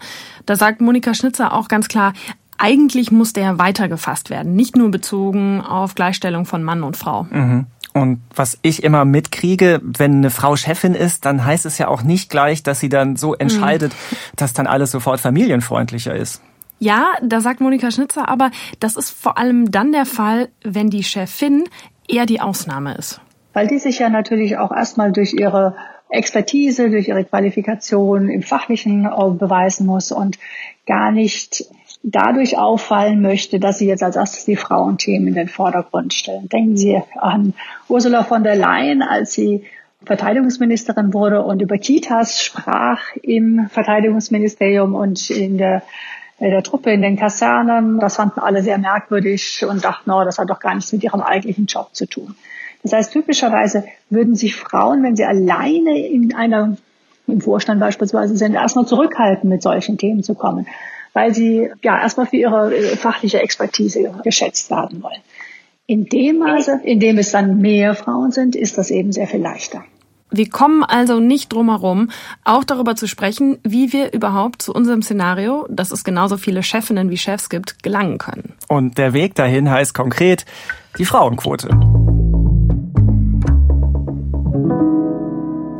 Da 0.44 0.56
sagt 0.56 0.82
Monika 0.82 1.14
Schnitzer 1.14 1.54
auch 1.54 1.68
ganz 1.68 1.88
klar, 1.88 2.12
eigentlich 2.58 3.10
muss 3.10 3.32
der 3.32 3.58
weitergefasst 3.58 4.28
werden, 4.28 4.54
nicht 4.54 4.76
nur 4.76 4.90
bezogen 4.90 5.62
auf 5.62 5.94
Gleichstellung 5.94 6.44
von 6.44 6.62
Mann 6.62 6.82
und 6.82 6.96
Frau. 6.98 7.24
Mhm. 7.24 7.66
Und 7.94 8.20
was 8.34 8.58
ich 8.60 8.84
immer 8.84 9.06
mitkriege, 9.06 9.80
wenn 9.82 10.16
eine 10.16 10.30
Frau 10.30 10.54
Chefin 10.56 10.94
ist, 10.94 11.24
dann 11.24 11.44
heißt 11.44 11.64
es 11.64 11.78
ja 11.78 11.88
auch 11.88 12.02
nicht 12.02 12.28
gleich, 12.28 12.62
dass 12.62 12.78
sie 12.78 12.90
dann 12.90 13.16
so 13.16 13.34
entscheidet, 13.34 13.92
mhm. 13.92 14.16
dass 14.36 14.52
dann 14.52 14.66
alles 14.66 14.90
sofort 14.90 15.18
familienfreundlicher 15.18 16.14
ist. 16.14 16.42
Ja, 16.78 17.14
da 17.22 17.40
sagt 17.40 17.60
Monika 17.60 17.90
Schnitzer 17.90 18.28
aber, 18.28 18.50
das 18.80 18.96
ist 18.96 19.10
vor 19.10 19.38
allem 19.38 19.70
dann 19.70 19.92
der 19.92 20.04
Fall, 20.04 20.50
wenn 20.62 20.90
die 20.90 21.04
Chefin 21.04 21.64
eher 22.06 22.26
die 22.26 22.42
Ausnahme 22.42 22.94
ist. 22.94 23.20
Weil 23.54 23.66
die 23.66 23.78
sich 23.78 23.98
ja 23.98 24.10
natürlich 24.10 24.58
auch 24.58 24.70
erstmal 24.70 25.10
durch 25.10 25.32
ihre 25.32 25.74
Expertise, 26.10 26.90
durch 26.90 27.08
ihre 27.08 27.24
Qualifikation 27.24 28.28
im 28.28 28.42
Fachlichen 28.42 29.06
äh, 29.06 29.30
beweisen 29.30 29.86
muss 29.86 30.12
und 30.12 30.38
gar 30.86 31.12
nicht 31.12 31.66
dadurch 32.02 32.56
auffallen 32.56 33.20
möchte, 33.20 33.58
dass 33.58 33.78
sie 33.78 33.86
jetzt 33.86 34.02
als 34.02 34.16
erstes 34.16 34.44
die 34.44 34.56
Frauenthemen 34.56 35.28
in 35.28 35.34
den 35.34 35.48
Vordergrund 35.48 36.14
stellen. 36.14 36.48
Denken 36.48 36.76
Sie 36.76 37.00
an 37.16 37.54
Ursula 37.88 38.24
von 38.24 38.44
der 38.44 38.56
Leyen, 38.56 39.02
als 39.02 39.32
sie 39.32 39.64
Verteidigungsministerin 40.04 41.12
wurde 41.12 41.42
und 41.42 41.60
über 41.60 41.76
Kitas 41.76 42.42
sprach 42.42 43.00
im 43.22 43.68
Verteidigungsministerium 43.68 44.94
und 44.94 45.28
in 45.28 45.58
der, 45.58 45.82
der 46.40 46.62
Truppe, 46.62 46.92
in 46.92 47.02
den 47.02 47.16
Kasernen. 47.16 47.98
Das 47.98 48.16
fanden 48.16 48.40
alle 48.40 48.62
sehr 48.62 48.78
merkwürdig 48.78 49.64
und 49.68 49.84
dachten, 49.84 50.08
no, 50.08 50.24
das 50.24 50.38
hat 50.38 50.50
doch 50.50 50.60
gar 50.60 50.74
nichts 50.74 50.92
mit 50.92 51.02
ihrem 51.02 51.20
eigentlichen 51.20 51.66
Job 51.66 51.90
zu 51.92 52.06
tun. 52.06 52.36
Das 52.88 52.98
heißt, 52.98 53.12
typischerweise 53.12 53.84
würden 54.08 54.34
sich 54.34 54.56
Frauen, 54.56 55.02
wenn 55.02 55.14
sie 55.14 55.24
alleine 55.24 56.06
in 56.06 56.34
einer, 56.34 56.76
im 57.26 57.40
Vorstand 57.42 57.80
beispielsweise 57.80 58.36
sind, 58.36 58.54
erstmal 58.54 58.86
zurückhalten, 58.86 59.50
mit 59.50 59.62
solchen 59.62 59.98
Themen 59.98 60.22
zu 60.22 60.34
kommen, 60.34 60.66
weil 61.12 61.34
sie 61.34 61.68
ja 61.82 62.00
erstmal 62.00 62.26
für 62.26 62.36
ihre 62.36 62.74
äh, 62.74 62.96
fachliche 62.96 63.40
Expertise 63.40 64.10
geschätzt 64.24 64.70
werden 64.70 65.02
wollen. 65.02 65.20
In 65.86 66.06
dem 66.06 66.38
Maße, 66.38 66.80
in 66.84 66.98
dem 66.98 67.18
es 67.18 67.30
dann 67.30 67.58
mehr 67.58 67.94
Frauen 67.94 68.30
sind, 68.30 68.56
ist 68.56 68.78
das 68.78 68.90
eben 68.90 69.12
sehr 69.12 69.26
viel 69.26 69.40
leichter. 69.40 69.84
Wir 70.30 70.48
kommen 70.48 70.82
also 70.82 71.20
nicht 71.20 71.52
drum 71.52 71.70
herum, 71.70 72.10
auch 72.44 72.64
darüber 72.64 72.96
zu 72.96 73.06
sprechen, 73.06 73.58
wie 73.64 73.92
wir 73.92 74.12
überhaupt 74.12 74.62
zu 74.62 74.74
unserem 74.74 75.02
Szenario, 75.02 75.66
dass 75.70 75.90
es 75.90 76.04
genauso 76.04 76.36
viele 76.36 76.62
Chefinnen 76.62 77.10
wie 77.10 77.16
Chefs 77.16 77.48
gibt, 77.48 77.82
gelangen 77.82 78.18
können. 78.18 78.52
Und 78.68 78.98
der 78.98 79.12
Weg 79.12 79.34
dahin 79.34 79.70
heißt 79.70 79.94
konkret 79.94 80.44
die 80.98 81.06
Frauenquote. 81.06 81.70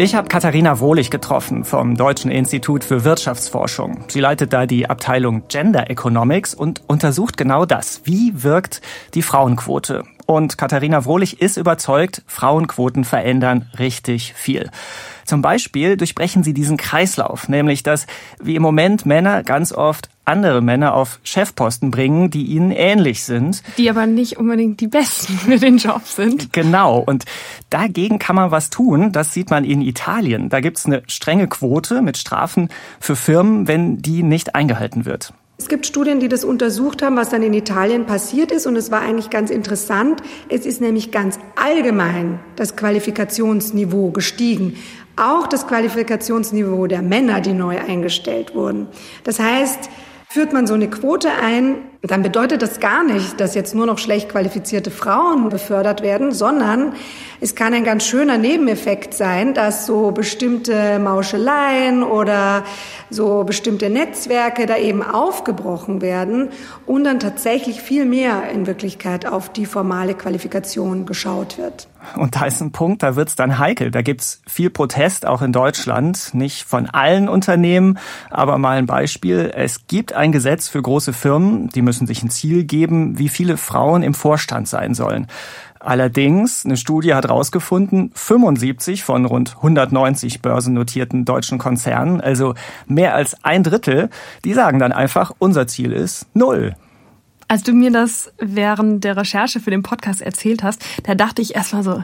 Ich 0.01 0.15
habe 0.15 0.29
Katharina 0.29 0.79
Wohlig 0.79 1.11
getroffen 1.11 1.65
vom 1.65 1.97
Deutschen 1.97 2.31
Institut 2.31 2.85
für 2.85 3.03
Wirtschaftsforschung. 3.03 4.05
Sie 4.07 4.21
leitet 4.21 4.53
da 4.53 4.65
die 4.65 4.89
Abteilung 4.89 5.49
Gender 5.49 5.91
Economics 5.91 6.55
und 6.55 6.83
untersucht 6.87 7.37
genau 7.37 7.65
das. 7.65 8.03
Wie 8.05 8.45
wirkt 8.45 8.81
die 9.15 9.23
Frauenquote? 9.23 10.05
Und 10.31 10.59
Katharina 10.59 11.07
Wohlig 11.07 11.41
ist 11.41 11.57
überzeugt, 11.57 12.23
Frauenquoten 12.27 13.05
verändern 13.05 13.71
richtig 13.79 14.35
viel. 14.35 14.71
Zum 15.25 15.41
Beispiel 15.41 15.97
durchbrechen 15.97 16.43
sie 16.43 16.53
diesen 16.53 16.77
Kreislauf, 16.77 17.49
nämlich 17.49 17.83
dass 17.83 18.07
wie 18.39 18.55
im 18.55 18.61
Moment 18.61 19.07
Männer 19.07 19.43
ganz 19.43 19.73
oft 19.73 20.11
andere 20.27 20.61
Männer 20.61 20.93
auf 20.93 21.19
Chefposten 21.23 21.91
bringen, 21.91 22.29
die 22.29 22.45
ihnen 22.45 22.73
ähnlich 22.73 23.25
sind. 23.25 23.63
Die 23.79 23.89
aber 23.89 24.05
nicht 24.05 24.37
unbedingt 24.37 24.83
die 24.83 24.89
Besten 24.89 25.33
für 25.39 25.57
den 25.57 25.79
Job 25.79 26.03
sind. 26.05 26.53
Genau. 26.53 26.99
Und 26.99 27.25
dagegen 27.71 28.19
kann 28.19 28.37
man 28.37 28.51
was 28.51 28.69
tun. 28.69 29.13
Das 29.13 29.33
sieht 29.33 29.49
man 29.49 29.65
in 29.65 29.81
Italien. 29.81 30.51
Da 30.51 30.61
gibt's 30.61 30.85
eine 30.85 31.05
strenge 31.07 31.49
Quote 31.49 32.03
mit 32.03 32.19
Strafen 32.19 32.69
für 33.01 33.17
Firmen, 33.17 33.67
wenn 33.67 34.03
die 34.03 34.23
nicht 34.23 34.55
eingehalten 34.55 35.07
wird. 35.07 35.33
Es 35.61 35.69
gibt 35.69 35.87
Studien, 35.87 36.21
die 36.21 36.29
das 36.29 36.45
untersucht 36.45 37.03
haben, 37.03 37.17
was 37.17 37.31
dann 37.31 37.43
in 37.43 37.53
Italien 37.53 38.07
passiert 38.07 38.53
ist. 38.53 38.67
Und 38.67 38.77
es 38.77 38.91
war 38.91 39.01
eigentlich 39.03 39.29
ganz 39.29 39.51
interessant. 39.51 40.23
Es 40.49 40.65
ist 40.65 40.81
nämlich 40.81 41.11
ganz 41.11 41.39
allgemein 41.57 42.39
das 42.57 42.77
Qualifikationsniveau 42.77 44.11
gestiegen 44.13 44.77
auch 45.19 45.47
das 45.47 45.67
Qualifikationsniveau 45.67 46.87
der 46.87 47.03
Männer, 47.03 47.41
die 47.41 47.53
neu 47.53 47.79
eingestellt 47.79 48.55
wurden. 48.55 48.87
Das 49.25 49.41
heißt, 49.41 49.91
führt 50.29 50.53
man 50.53 50.67
so 50.67 50.75
eine 50.75 50.89
Quote 50.89 51.31
ein, 51.33 51.77
dann 52.03 52.23
bedeutet 52.23 52.63
das 52.63 52.79
gar 52.79 53.03
nicht, 53.03 53.41
dass 53.41 53.57
jetzt 53.57 53.75
nur 53.75 53.85
noch 53.85 53.99
schlecht 53.99 54.29
qualifizierte 54.29 54.93
Frauen 54.93 55.49
befördert 55.49 56.01
werden, 56.01 56.31
sondern 56.31 56.93
es 57.41 57.57
kann 57.57 57.75
ein 57.75 57.83
ganz 57.83 58.05
schöner 58.05 58.39
Nebeneffekt 58.39 59.15
sein, 59.15 59.53
dass 59.53 59.85
so 59.85 60.13
bestimmte 60.13 61.01
Mauscheleien 61.01 62.05
oder 62.05 62.63
so 63.11 63.43
bestimmte 63.43 63.91
Netzwerke 63.91 64.67
da 64.67 64.77
eben 64.77 65.03
aufgebrochen 65.03 66.01
werden 66.01 66.51
und 66.87 67.05
dann 67.05 67.19
tatsächlich 67.19 67.81
viel 67.81 68.05
mehr 68.05 68.51
in 68.51 68.67
Wirklichkeit 68.67 69.27
auf 69.27 69.53
die 69.53 69.67
formale 69.67 70.15
Qualifikation 70.15 71.05
geschaut 71.05 71.59
wird. 71.59 71.89
Und 72.17 72.37
da 72.37 72.47
ist 72.47 72.61
ein 72.61 72.73
Punkt, 72.73 73.03
da 73.03 73.17
wird's 73.17 73.35
dann 73.35 73.59
heikel. 73.59 73.91
Da 73.91 74.03
gibt's 74.03 74.41
viel 74.47 74.71
Protest, 74.71 75.27
auch 75.27 75.43
in 75.43 75.53
Deutschland. 75.53 76.31
Nicht 76.33 76.63
von 76.63 76.87
allen 76.87 77.29
Unternehmen, 77.29 77.99
aber 78.31 78.57
mal 78.59 78.79
ein 78.79 78.87
Beispiel. 78.87 79.53
Es 79.55 79.87
gibt 79.87 80.13
ein 80.13 80.33
Gesetz 80.33 80.69
für 80.69 80.81
große 80.81 81.13
Firmen, 81.13 81.69
die 81.69 81.83
müssen 81.89 82.07
sich 82.07 82.23
ein 82.23 82.29
Ziel 82.29 82.65
geben, 82.65 83.19
wie 83.19 83.31
viele 83.31 83.57
Frauen 83.57 84.03
im 84.03 84.13
Vorstand 84.13 84.69
sein 84.69 84.93
sollen. 84.93 85.27
Allerdings, 85.81 86.67
eine 86.67 86.77
Studie 86.77 87.15
hat 87.15 87.25
herausgefunden, 87.25 88.11
75 88.15 89.05
von 89.05 89.25
rund 89.25 89.57
190 89.57 90.43
börsennotierten 90.43 91.25
deutschen 91.25 91.57
Konzernen, 91.57 92.21
also 92.21 92.55
mehr 92.87 93.15
als 93.15 93.43
ein 93.43 93.63
Drittel, 93.63 94.11
die 94.45 94.53
sagen 94.53 94.79
dann 94.79 94.93
einfach, 94.93 95.33
unser 95.39 95.67
Ziel 95.67 95.93
ist 95.93 96.27
null. 96.35 96.75
Als 97.47 97.63
du 97.63 97.73
mir 97.73 97.91
das 97.91 98.31
während 98.37 99.03
der 99.03 99.17
Recherche 99.17 99.61
für 99.61 99.71
den 99.71 99.83
Podcast 99.83 100.21
erzählt 100.21 100.63
hast, 100.63 100.85
da 101.05 101.15
dachte 101.15 101.41
ich 101.41 101.55
erstmal 101.55 101.85
so, 101.85 102.03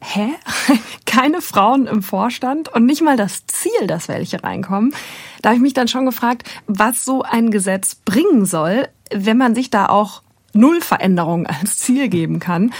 hä? 0.00 0.28
Keine 1.04 1.42
Frauen 1.42 1.86
im 1.86 2.02
Vorstand 2.02 2.68
und 2.72 2.86
nicht 2.86 3.02
mal 3.02 3.16
das 3.16 3.46
Ziel, 3.46 3.86
dass 3.86 4.08
welche 4.08 4.42
reinkommen. 4.42 4.94
Da 5.42 5.50
habe 5.50 5.56
ich 5.56 5.62
mich 5.62 5.74
dann 5.74 5.88
schon 5.88 6.06
gefragt, 6.06 6.44
was 6.66 7.04
so 7.04 7.22
ein 7.22 7.50
Gesetz 7.50 7.96
bringen 7.96 8.46
soll, 8.46 8.88
wenn 9.12 9.36
man 9.36 9.54
sich 9.54 9.70
da 9.70 9.86
auch 9.86 10.22
Null 10.52 10.80
Veränderungen 10.80 11.46
als 11.60 11.78
Ziel 11.78 12.08
geben 12.08 12.40
kann. 12.40 12.72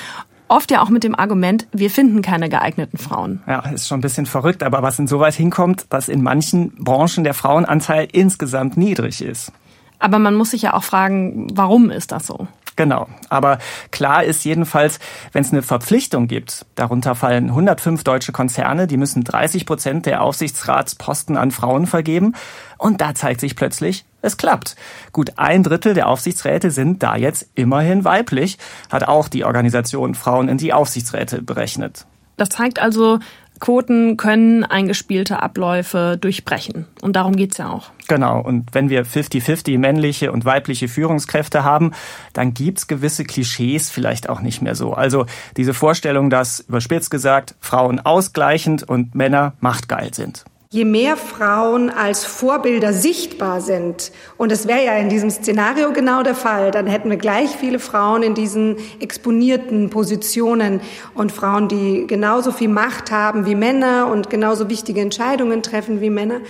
Oft 0.49 0.71
ja 0.71 0.81
auch 0.81 0.91
mit 0.91 1.03
dem 1.03 1.17
Argument, 1.17 1.67
wir 1.73 1.91
finden 1.91 2.23
keine 2.23 2.49
geeigneten 2.49 2.99
Frauen. 2.99 3.43
Ja, 3.49 3.69
ist 3.71 3.89
schon 3.89 3.99
ein 3.99 4.03
bisschen 4.03 4.27
verrückt, 4.27 4.63
aber 4.63 4.81
was 4.81 4.99
insoweit 4.99 5.35
hinkommt, 5.35 5.87
dass 5.91 6.09
in 6.09 6.23
manchen 6.23 6.73
Branchen 6.77 7.25
der 7.25 7.35
Frauenanteil 7.35 8.07
insgesamt 8.13 8.77
niedrig 8.77 9.23
ist. 9.23 9.51
Aber 9.99 10.21
man 10.21 10.37
muss 10.37 10.53
sich 10.53 10.63
ja 10.63 10.75
auch 10.75 10.85
fragen, 10.85 11.49
warum 11.53 11.91
ist 11.91 12.13
das 12.13 12.29
so? 12.29 12.47
Genau. 12.77 13.09
Aber 13.31 13.59
klar 13.91 14.23
ist 14.23 14.45
jedenfalls, 14.45 15.01
wenn 15.33 15.43
es 15.43 15.51
eine 15.51 15.63
Verpflichtung 15.63 16.29
gibt, 16.29 16.67
darunter 16.75 17.15
fallen 17.15 17.49
105 17.49 18.05
deutsche 18.05 18.33
Konzerne, 18.33 18.87
die 18.87 18.99
müssen 18.99 19.25
30 19.25 19.65
Prozent 19.65 20.07
der 20.07 20.23
Aufsichtsratsposten 20.23 21.39
an 21.39 21.51
Frauen 21.51 21.87
vergeben. 21.87 22.35
Und 22.77 23.01
da 23.01 23.15
zeigt 23.15 23.41
sich 23.41 23.57
plötzlich, 23.57 24.05
es 24.27 24.37
klappt. 24.37 24.77
Gut 25.13 25.33
ein 25.37 25.63
Drittel 25.63 25.95
der 25.95 26.09
Aufsichtsräte 26.09 26.71
sind 26.71 27.03
da 27.03 27.17
jetzt 27.17 27.49
immerhin 27.55 28.05
weiblich, 28.05 28.59
hat 28.91 29.05
auch 29.05 29.29
die 29.29 29.45
Organisation 29.45 30.15
Frauen 30.15 30.49
in 30.49 30.59
die 30.59 30.73
Aufsichtsräte 30.73 31.43
berechnet. 31.43 32.07
Das 32.37 32.51
zeigt 32.51 32.79
also, 32.79 33.19
Quoten 33.59 34.17
können 34.17 34.65
eingespielte 34.65 35.43
Abläufe 35.43 36.19
durchbrechen. 36.21 36.87
Und 37.01 37.17
darum 37.17 37.37
geht's 37.37 37.57
ja 37.57 37.71
auch. 37.71 37.91
Genau. 38.09 38.41
Und 38.41 38.75
wenn 38.75 38.91
wir 38.91 39.07
50-50 39.07 39.79
männliche 39.79 40.31
und 40.31 40.45
weibliche 40.45 40.89
Führungskräfte 40.89 41.65
haben, 41.65 41.93
dann 42.35 42.53
gibt's 42.53 42.87
gewisse 42.87 43.25
Klischees 43.25 43.89
vielleicht 43.89 44.29
auch 44.29 44.41
nicht 44.41 44.61
mehr 44.61 44.75
so. 44.75 44.93
Also 44.93 45.27
diese 45.57 45.73
Vorstellung, 45.73 46.29
dass, 46.29 46.61
überspitzt 46.61 47.11
gesagt, 47.11 47.55
Frauen 47.61 47.99
ausgleichend 48.01 48.83
und 48.83 49.15
Männer 49.15 49.55
machtgeil 49.61 50.13
sind. 50.13 50.45
Je 50.77 50.85
mehr 50.85 51.17
Frauen 51.17 51.89
als 51.89 52.27
Vorbilder 52.27 52.93
sichtbar 52.93 53.63
sind, 53.63 54.13
und 54.37 54.53
das 54.53 54.69
wäre 54.69 54.85
ja 54.85 54.93
in 54.99 55.09
diesem 55.09 55.31
Szenario 55.31 55.91
genau 55.95 56.23
der 56.23 56.35
Fall, 56.35 56.71
dann 56.71 56.87
hätten 56.87 57.09
wir 57.09 57.17
gleich 57.17 57.49
viele 57.57 57.79
Frauen 57.79 58.23
in 58.23 58.35
diesen 58.35 58.77
exponierten 59.01 59.89
Positionen 59.89 60.83
und 61.15 61.33
Frauen, 61.33 61.69
die 61.69 62.07
genauso 62.07 62.53
viel 62.53 62.69
Macht 62.69 63.11
haben 63.11 63.47
wie 63.47 63.55
Männer 63.55 64.09
und 64.09 64.29
genauso 64.29 64.69
wichtige 64.69 65.01
Entscheidungen 65.01 65.63
treffen 65.63 66.03
wie 66.03 66.11
Männer. 66.11 66.41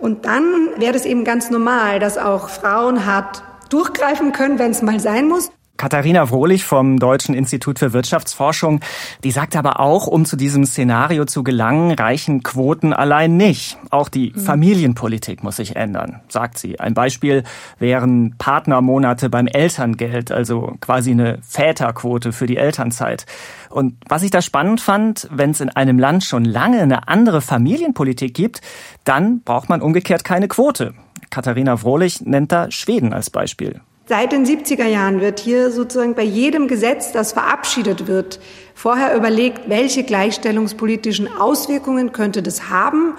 Und 0.00 0.24
dann 0.24 0.70
wäre 0.78 0.96
es 0.96 1.04
eben 1.04 1.22
ganz 1.22 1.48
normal, 1.48 2.00
dass 2.00 2.18
auch 2.18 2.48
Frauen 2.48 3.06
hart 3.06 3.44
durchgreifen 3.70 4.32
können, 4.32 4.58
wenn 4.58 4.72
es 4.72 4.82
mal 4.82 4.98
sein 4.98 5.28
muss. 5.28 5.52
Katharina 5.78 6.28
Wohlig 6.30 6.64
vom 6.64 6.98
Deutschen 6.98 7.36
Institut 7.36 7.78
für 7.78 7.92
Wirtschaftsforschung, 7.92 8.80
die 9.22 9.30
sagt 9.30 9.54
aber 9.54 9.78
auch, 9.78 10.08
um 10.08 10.24
zu 10.24 10.36
diesem 10.36 10.64
Szenario 10.64 11.24
zu 11.24 11.44
gelangen, 11.44 11.92
reichen 11.92 12.42
Quoten 12.42 12.92
allein 12.92 13.36
nicht. 13.36 13.78
Auch 13.90 14.08
die 14.08 14.32
mhm. 14.34 14.40
Familienpolitik 14.40 15.44
muss 15.44 15.56
sich 15.56 15.76
ändern, 15.76 16.20
sagt 16.28 16.58
sie. 16.58 16.80
Ein 16.80 16.94
Beispiel 16.94 17.44
wären 17.78 18.34
Partnermonate 18.38 19.30
beim 19.30 19.46
Elterngeld, 19.46 20.32
also 20.32 20.74
quasi 20.80 21.12
eine 21.12 21.38
Väterquote 21.42 22.32
für 22.32 22.46
die 22.46 22.56
Elternzeit. 22.56 23.24
Und 23.70 23.94
was 24.08 24.24
ich 24.24 24.32
da 24.32 24.42
spannend 24.42 24.80
fand, 24.80 25.28
wenn 25.30 25.52
es 25.52 25.60
in 25.60 25.70
einem 25.70 26.00
Land 26.00 26.24
schon 26.24 26.44
lange 26.44 26.82
eine 26.82 27.06
andere 27.06 27.40
Familienpolitik 27.40 28.34
gibt, 28.34 28.62
dann 29.04 29.42
braucht 29.42 29.68
man 29.68 29.80
umgekehrt 29.80 30.24
keine 30.24 30.48
Quote. 30.48 30.94
Katharina 31.30 31.82
Wohlig 31.82 32.20
nennt 32.22 32.50
da 32.50 32.68
Schweden 32.72 33.12
als 33.12 33.30
Beispiel. 33.30 33.80
Seit 34.08 34.32
den 34.32 34.46
70er 34.46 34.86
Jahren 34.86 35.20
wird 35.20 35.38
hier 35.38 35.70
sozusagen 35.70 36.14
bei 36.14 36.22
jedem 36.22 36.66
Gesetz, 36.66 37.12
das 37.12 37.32
verabschiedet 37.32 38.06
wird, 38.06 38.40
vorher 38.74 39.14
überlegt, 39.14 39.68
welche 39.68 40.02
gleichstellungspolitischen 40.02 41.28
Auswirkungen 41.38 42.12
könnte 42.12 42.42
das 42.42 42.70
haben. 42.70 43.12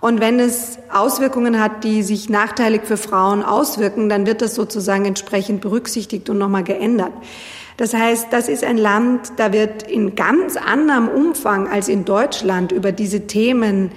Und 0.00 0.18
wenn 0.20 0.40
es 0.40 0.78
Auswirkungen 0.90 1.60
hat, 1.60 1.84
die 1.84 2.02
sich 2.02 2.30
nachteilig 2.30 2.84
für 2.84 2.96
Frauen 2.96 3.42
auswirken, 3.42 4.08
dann 4.08 4.24
wird 4.24 4.40
das 4.40 4.54
sozusagen 4.54 5.04
entsprechend 5.04 5.60
berücksichtigt 5.60 6.30
und 6.30 6.38
nochmal 6.38 6.64
geändert. 6.64 7.12
Das 7.76 7.92
heißt, 7.92 8.28
das 8.30 8.48
ist 8.48 8.64
ein 8.64 8.78
Land, 8.78 9.32
da 9.36 9.52
wird 9.52 9.82
in 9.82 10.14
ganz 10.14 10.56
anderem 10.56 11.08
Umfang 11.08 11.68
als 11.68 11.88
in 11.88 12.06
Deutschland 12.06 12.72
über 12.72 12.92
diese 12.92 13.26
Themen 13.26 13.90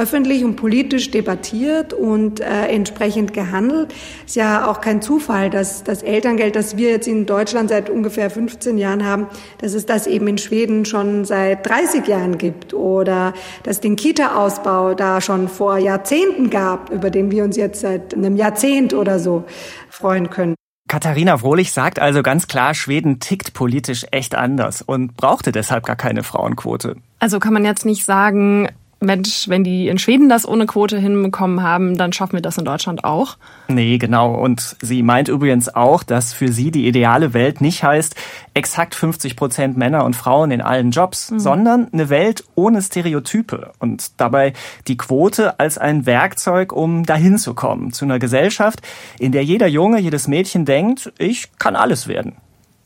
öffentlich 0.00 0.44
und 0.44 0.56
politisch 0.56 1.10
debattiert 1.10 1.92
und 1.92 2.40
äh, 2.40 2.66
entsprechend 2.68 3.34
gehandelt. 3.34 3.92
Ist 4.24 4.36
ja 4.36 4.66
auch 4.66 4.80
kein 4.80 5.02
Zufall, 5.02 5.50
dass 5.50 5.84
das 5.84 6.02
Elterngeld, 6.02 6.56
das 6.56 6.78
wir 6.78 6.90
jetzt 6.90 7.06
in 7.06 7.26
Deutschland 7.26 7.68
seit 7.68 7.90
ungefähr 7.90 8.30
15 8.30 8.78
Jahren 8.78 9.04
haben, 9.04 9.26
dass 9.58 9.74
es 9.74 9.84
das 9.84 10.06
eben 10.06 10.26
in 10.26 10.38
Schweden 10.38 10.86
schon 10.86 11.26
seit 11.26 11.68
30 11.68 12.06
Jahren 12.06 12.38
gibt 12.38 12.72
oder 12.72 13.34
dass 13.62 13.80
den 13.80 13.96
Kita-Ausbau 13.96 14.94
da 14.94 15.20
schon 15.20 15.48
vor 15.48 15.76
Jahrzehnten 15.76 16.48
gab, 16.48 16.90
über 16.90 17.10
den 17.10 17.30
wir 17.30 17.44
uns 17.44 17.56
jetzt 17.56 17.82
seit 17.82 18.14
einem 18.14 18.36
Jahrzehnt 18.36 18.94
oder 18.94 19.18
so 19.18 19.44
freuen 19.90 20.30
können. 20.30 20.54
Katharina 20.90 21.40
Wohlig 21.42 21.70
sagt 21.70 22.00
also 22.00 22.20
ganz 22.22 22.48
klar, 22.48 22.74
Schweden 22.74 23.20
tickt 23.20 23.52
politisch 23.52 24.06
echt 24.10 24.34
anders 24.34 24.82
und 24.82 25.16
brauchte 25.16 25.52
deshalb 25.52 25.86
gar 25.86 25.94
keine 25.94 26.24
Frauenquote. 26.24 26.96
Also 27.20 27.38
kann 27.38 27.52
man 27.52 27.64
jetzt 27.64 27.84
nicht 27.84 28.04
sagen, 28.04 28.68
Mensch, 29.00 29.48
wenn 29.48 29.64
die 29.64 29.88
in 29.88 29.98
Schweden 29.98 30.28
das 30.28 30.46
ohne 30.46 30.66
Quote 30.66 30.98
hinbekommen 30.98 31.62
haben, 31.62 31.96
dann 31.96 32.12
schaffen 32.12 32.34
wir 32.34 32.42
das 32.42 32.58
in 32.58 32.66
Deutschland 32.66 33.02
auch. 33.02 33.38
Nee, 33.68 33.96
genau. 33.96 34.34
Und 34.34 34.76
sie 34.82 35.02
meint 35.02 35.28
übrigens 35.28 35.74
auch, 35.74 36.02
dass 36.02 36.34
für 36.34 36.52
sie 36.52 36.70
die 36.70 36.86
ideale 36.86 37.32
Welt 37.32 37.62
nicht 37.62 37.82
heißt, 37.82 38.14
exakt 38.52 38.94
50 38.94 39.36
Prozent 39.36 39.78
Männer 39.78 40.04
und 40.04 40.16
Frauen 40.16 40.50
in 40.50 40.60
allen 40.60 40.90
Jobs, 40.90 41.30
mhm. 41.30 41.40
sondern 41.40 41.88
eine 41.92 42.10
Welt 42.10 42.44
ohne 42.54 42.82
Stereotype 42.82 43.72
und 43.78 44.20
dabei 44.20 44.52
die 44.86 44.98
Quote 44.98 45.58
als 45.58 45.78
ein 45.78 46.04
Werkzeug, 46.04 46.72
um 46.72 47.04
dahin 47.04 47.38
zu 47.38 47.54
kommen, 47.54 47.92
zu 47.92 48.04
einer 48.04 48.18
Gesellschaft, 48.18 48.80
in 49.18 49.32
der 49.32 49.44
jeder 49.44 49.66
Junge, 49.66 49.98
jedes 49.98 50.28
Mädchen 50.28 50.66
denkt, 50.66 51.10
ich 51.16 51.48
kann 51.58 51.74
alles 51.74 52.06
werden. 52.06 52.36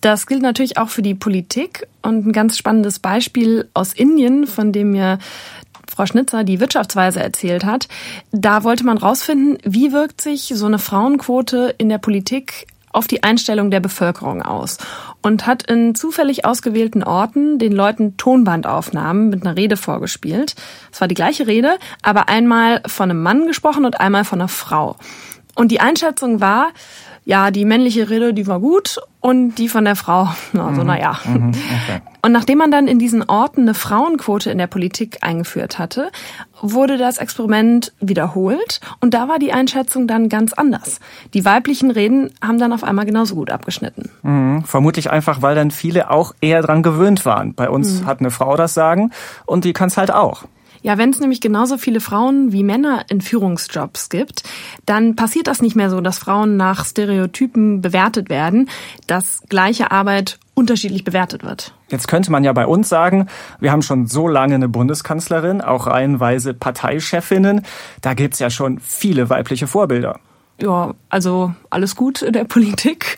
Das 0.00 0.26
gilt 0.26 0.42
natürlich 0.42 0.76
auch 0.76 0.90
für 0.90 1.00
die 1.00 1.14
Politik 1.14 1.88
und 2.02 2.26
ein 2.26 2.32
ganz 2.32 2.58
spannendes 2.58 2.98
Beispiel 2.98 3.70
aus 3.72 3.94
Indien, 3.94 4.46
von 4.46 4.70
dem 4.70 4.90
mir 4.90 5.18
Frau 5.92 6.06
Schnitzer 6.06 6.44
die 6.44 6.60
Wirtschaftsweise 6.60 7.22
erzählt 7.22 7.64
hat. 7.64 7.88
Da 8.32 8.64
wollte 8.64 8.84
man 8.84 8.98
rausfinden, 8.98 9.58
wie 9.64 9.92
wirkt 9.92 10.20
sich 10.20 10.52
so 10.54 10.66
eine 10.66 10.78
Frauenquote 10.78 11.74
in 11.78 11.88
der 11.88 11.98
Politik 11.98 12.66
auf 12.94 13.06
die 13.06 13.24
Einstellung 13.24 13.70
der 13.70 13.80
Bevölkerung 13.80 14.40
aus 14.42 14.78
und 15.20 15.46
hat 15.46 15.64
in 15.64 15.94
zufällig 15.94 16.44
ausgewählten 16.44 17.02
Orten 17.02 17.58
den 17.58 17.72
Leuten 17.72 18.16
Tonbandaufnahmen 18.16 19.30
mit 19.30 19.44
einer 19.44 19.56
Rede 19.56 19.76
vorgespielt. 19.76 20.54
Es 20.92 21.00
war 21.00 21.08
die 21.08 21.16
gleiche 21.16 21.46
Rede, 21.46 21.76
aber 22.02 22.28
einmal 22.28 22.82
von 22.86 23.10
einem 23.10 23.22
Mann 23.22 23.46
gesprochen 23.46 23.84
und 23.84 24.00
einmal 24.00 24.24
von 24.24 24.40
einer 24.40 24.48
Frau. 24.48 24.96
Und 25.54 25.70
die 25.70 25.80
Einschätzung 25.80 26.40
war, 26.40 26.68
ja, 27.26 27.50
die 27.50 27.64
männliche 27.64 28.10
Rede, 28.10 28.34
die 28.34 28.46
war 28.46 28.60
gut 28.60 29.00
und 29.20 29.54
die 29.54 29.68
von 29.68 29.84
der 29.84 29.96
Frau, 29.96 30.28
also 30.52 30.82
mhm. 30.82 30.86
naja. 30.86 31.18
Mhm. 31.24 31.48
Okay. 31.48 32.00
Und 32.22 32.32
nachdem 32.32 32.58
man 32.58 32.70
dann 32.70 32.86
in 32.86 32.98
diesen 32.98 33.22
Orten 33.22 33.62
eine 33.62 33.74
Frauenquote 33.74 34.50
in 34.50 34.58
der 34.58 34.66
Politik 34.66 35.18
eingeführt 35.22 35.78
hatte, 35.78 36.10
wurde 36.60 36.96
das 36.96 37.18
Experiment 37.18 37.92
wiederholt 38.00 38.80
und 39.00 39.14
da 39.14 39.28
war 39.28 39.38
die 39.38 39.52
Einschätzung 39.52 40.06
dann 40.06 40.28
ganz 40.28 40.52
anders. 40.52 41.00
Die 41.32 41.44
weiblichen 41.44 41.90
Reden 41.90 42.30
haben 42.42 42.58
dann 42.58 42.72
auf 42.72 42.84
einmal 42.84 43.06
genauso 43.06 43.34
gut 43.34 43.50
abgeschnitten. 43.50 44.10
Mhm. 44.22 44.64
Vermutlich 44.64 45.10
einfach, 45.10 45.40
weil 45.40 45.54
dann 45.54 45.70
viele 45.70 46.10
auch 46.10 46.34
eher 46.40 46.62
dran 46.62 46.82
gewöhnt 46.82 47.24
waren. 47.24 47.54
Bei 47.54 47.70
uns 47.70 48.02
mhm. 48.02 48.06
hat 48.06 48.20
eine 48.20 48.30
Frau 48.30 48.56
das 48.56 48.74
Sagen 48.74 49.12
und 49.46 49.64
die 49.64 49.72
kann 49.72 49.88
es 49.88 49.96
halt 49.96 50.12
auch. 50.12 50.44
Ja, 50.84 50.98
wenn 50.98 51.08
es 51.08 51.18
nämlich 51.18 51.40
genauso 51.40 51.78
viele 51.78 51.98
Frauen 51.98 52.52
wie 52.52 52.62
Männer 52.62 53.06
in 53.08 53.22
Führungsjobs 53.22 54.10
gibt, 54.10 54.42
dann 54.84 55.16
passiert 55.16 55.46
das 55.46 55.62
nicht 55.62 55.74
mehr 55.74 55.88
so, 55.88 56.02
dass 56.02 56.18
Frauen 56.18 56.58
nach 56.58 56.84
Stereotypen 56.84 57.80
bewertet 57.80 58.28
werden, 58.28 58.68
dass 59.06 59.40
gleiche 59.48 59.92
Arbeit 59.92 60.38
unterschiedlich 60.52 61.02
bewertet 61.02 61.42
wird. 61.42 61.72
Jetzt 61.88 62.06
könnte 62.06 62.30
man 62.30 62.44
ja 62.44 62.52
bei 62.52 62.66
uns 62.66 62.90
sagen, 62.90 63.28
wir 63.60 63.72
haben 63.72 63.80
schon 63.80 64.06
so 64.06 64.28
lange 64.28 64.56
eine 64.56 64.68
Bundeskanzlerin, 64.68 65.62
auch 65.62 65.86
reihenweise 65.86 66.52
Parteichefinnen. 66.52 67.62
Da 68.02 68.12
gibt's 68.12 68.38
ja 68.38 68.50
schon 68.50 68.78
viele 68.78 69.30
weibliche 69.30 69.66
Vorbilder. 69.66 70.20
Ja, 70.60 70.92
also 71.08 71.54
alles 71.70 71.96
gut 71.96 72.20
in 72.20 72.34
der 72.34 72.44
Politik, 72.44 73.16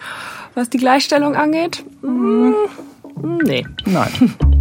was 0.54 0.70
die 0.70 0.78
Gleichstellung 0.78 1.34
angeht? 1.34 1.84
Hm, 2.02 2.54
nee. 3.42 3.66
Nein. 3.84 4.36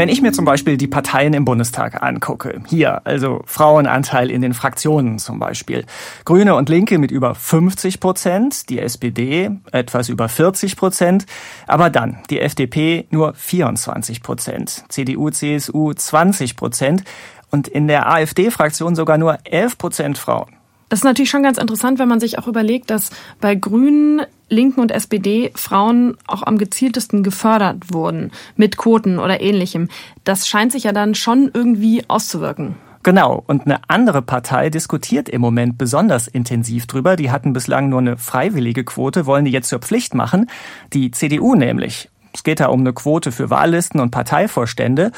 Wenn 0.00 0.08
ich 0.08 0.22
mir 0.22 0.32
zum 0.32 0.46
Beispiel 0.46 0.78
die 0.78 0.86
Parteien 0.86 1.34
im 1.34 1.44
Bundestag 1.44 2.02
angucke, 2.02 2.62
hier, 2.66 3.02
also 3.06 3.42
Frauenanteil 3.44 4.30
in 4.30 4.40
den 4.40 4.54
Fraktionen 4.54 5.18
zum 5.18 5.38
Beispiel, 5.38 5.84
Grüne 6.24 6.54
und 6.54 6.70
Linke 6.70 6.96
mit 6.96 7.10
über 7.10 7.34
50 7.34 8.00
Prozent, 8.00 8.70
die 8.70 8.78
SPD 8.78 9.50
etwas 9.72 10.08
über 10.08 10.30
40 10.30 10.78
Prozent, 10.78 11.26
aber 11.66 11.90
dann 11.90 12.16
die 12.30 12.40
FDP 12.40 13.08
nur 13.10 13.34
24 13.34 14.22
Prozent, 14.22 14.84
CDU, 14.88 15.28
CSU 15.28 15.92
20 15.92 16.56
Prozent 16.56 17.04
und 17.50 17.68
in 17.68 17.86
der 17.86 18.10
AfD-Fraktion 18.10 18.94
sogar 18.94 19.18
nur 19.18 19.36
11 19.44 19.76
Prozent 19.76 20.16
Frauen. 20.16 20.59
Das 20.90 20.98
ist 20.98 21.04
natürlich 21.04 21.30
schon 21.30 21.44
ganz 21.44 21.56
interessant, 21.56 22.00
wenn 22.00 22.08
man 22.08 22.18
sich 22.18 22.38
auch 22.38 22.48
überlegt, 22.48 22.90
dass 22.90 23.10
bei 23.40 23.54
Grünen, 23.54 24.22
Linken 24.48 24.80
und 24.80 24.90
SPD 24.90 25.52
Frauen 25.54 26.16
auch 26.26 26.42
am 26.42 26.58
gezieltesten 26.58 27.22
gefördert 27.22 27.94
wurden 27.94 28.32
mit 28.56 28.76
Quoten 28.76 29.20
oder 29.20 29.40
ähnlichem. 29.40 29.88
Das 30.24 30.48
scheint 30.48 30.72
sich 30.72 30.82
ja 30.82 30.92
dann 30.92 31.14
schon 31.14 31.48
irgendwie 31.54 32.02
auszuwirken. 32.08 32.74
Genau. 33.04 33.42
Und 33.46 33.66
eine 33.66 33.78
andere 33.88 34.20
Partei 34.20 34.68
diskutiert 34.68 35.28
im 35.28 35.40
Moment 35.40 35.78
besonders 35.78 36.26
intensiv 36.26 36.88
drüber. 36.88 37.14
Die 37.14 37.30
hatten 37.30 37.52
bislang 37.52 37.88
nur 37.88 38.00
eine 38.00 38.18
freiwillige 38.18 38.84
Quote, 38.84 39.26
wollen 39.26 39.44
die 39.44 39.52
jetzt 39.52 39.68
zur 39.68 39.78
Pflicht 39.78 40.14
machen. 40.14 40.50
Die 40.92 41.12
CDU 41.12 41.54
nämlich. 41.54 42.10
Es 42.32 42.44
geht 42.44 42.60
da 42.60 42.66
um 42.66 42.80
eine 42.80 42.92
Quote 42.92 43.32
für 43.32 43.50
Wahllisten 43.50 44.00
und 44.00 44.10
Parteivorstände. 44.10 45.10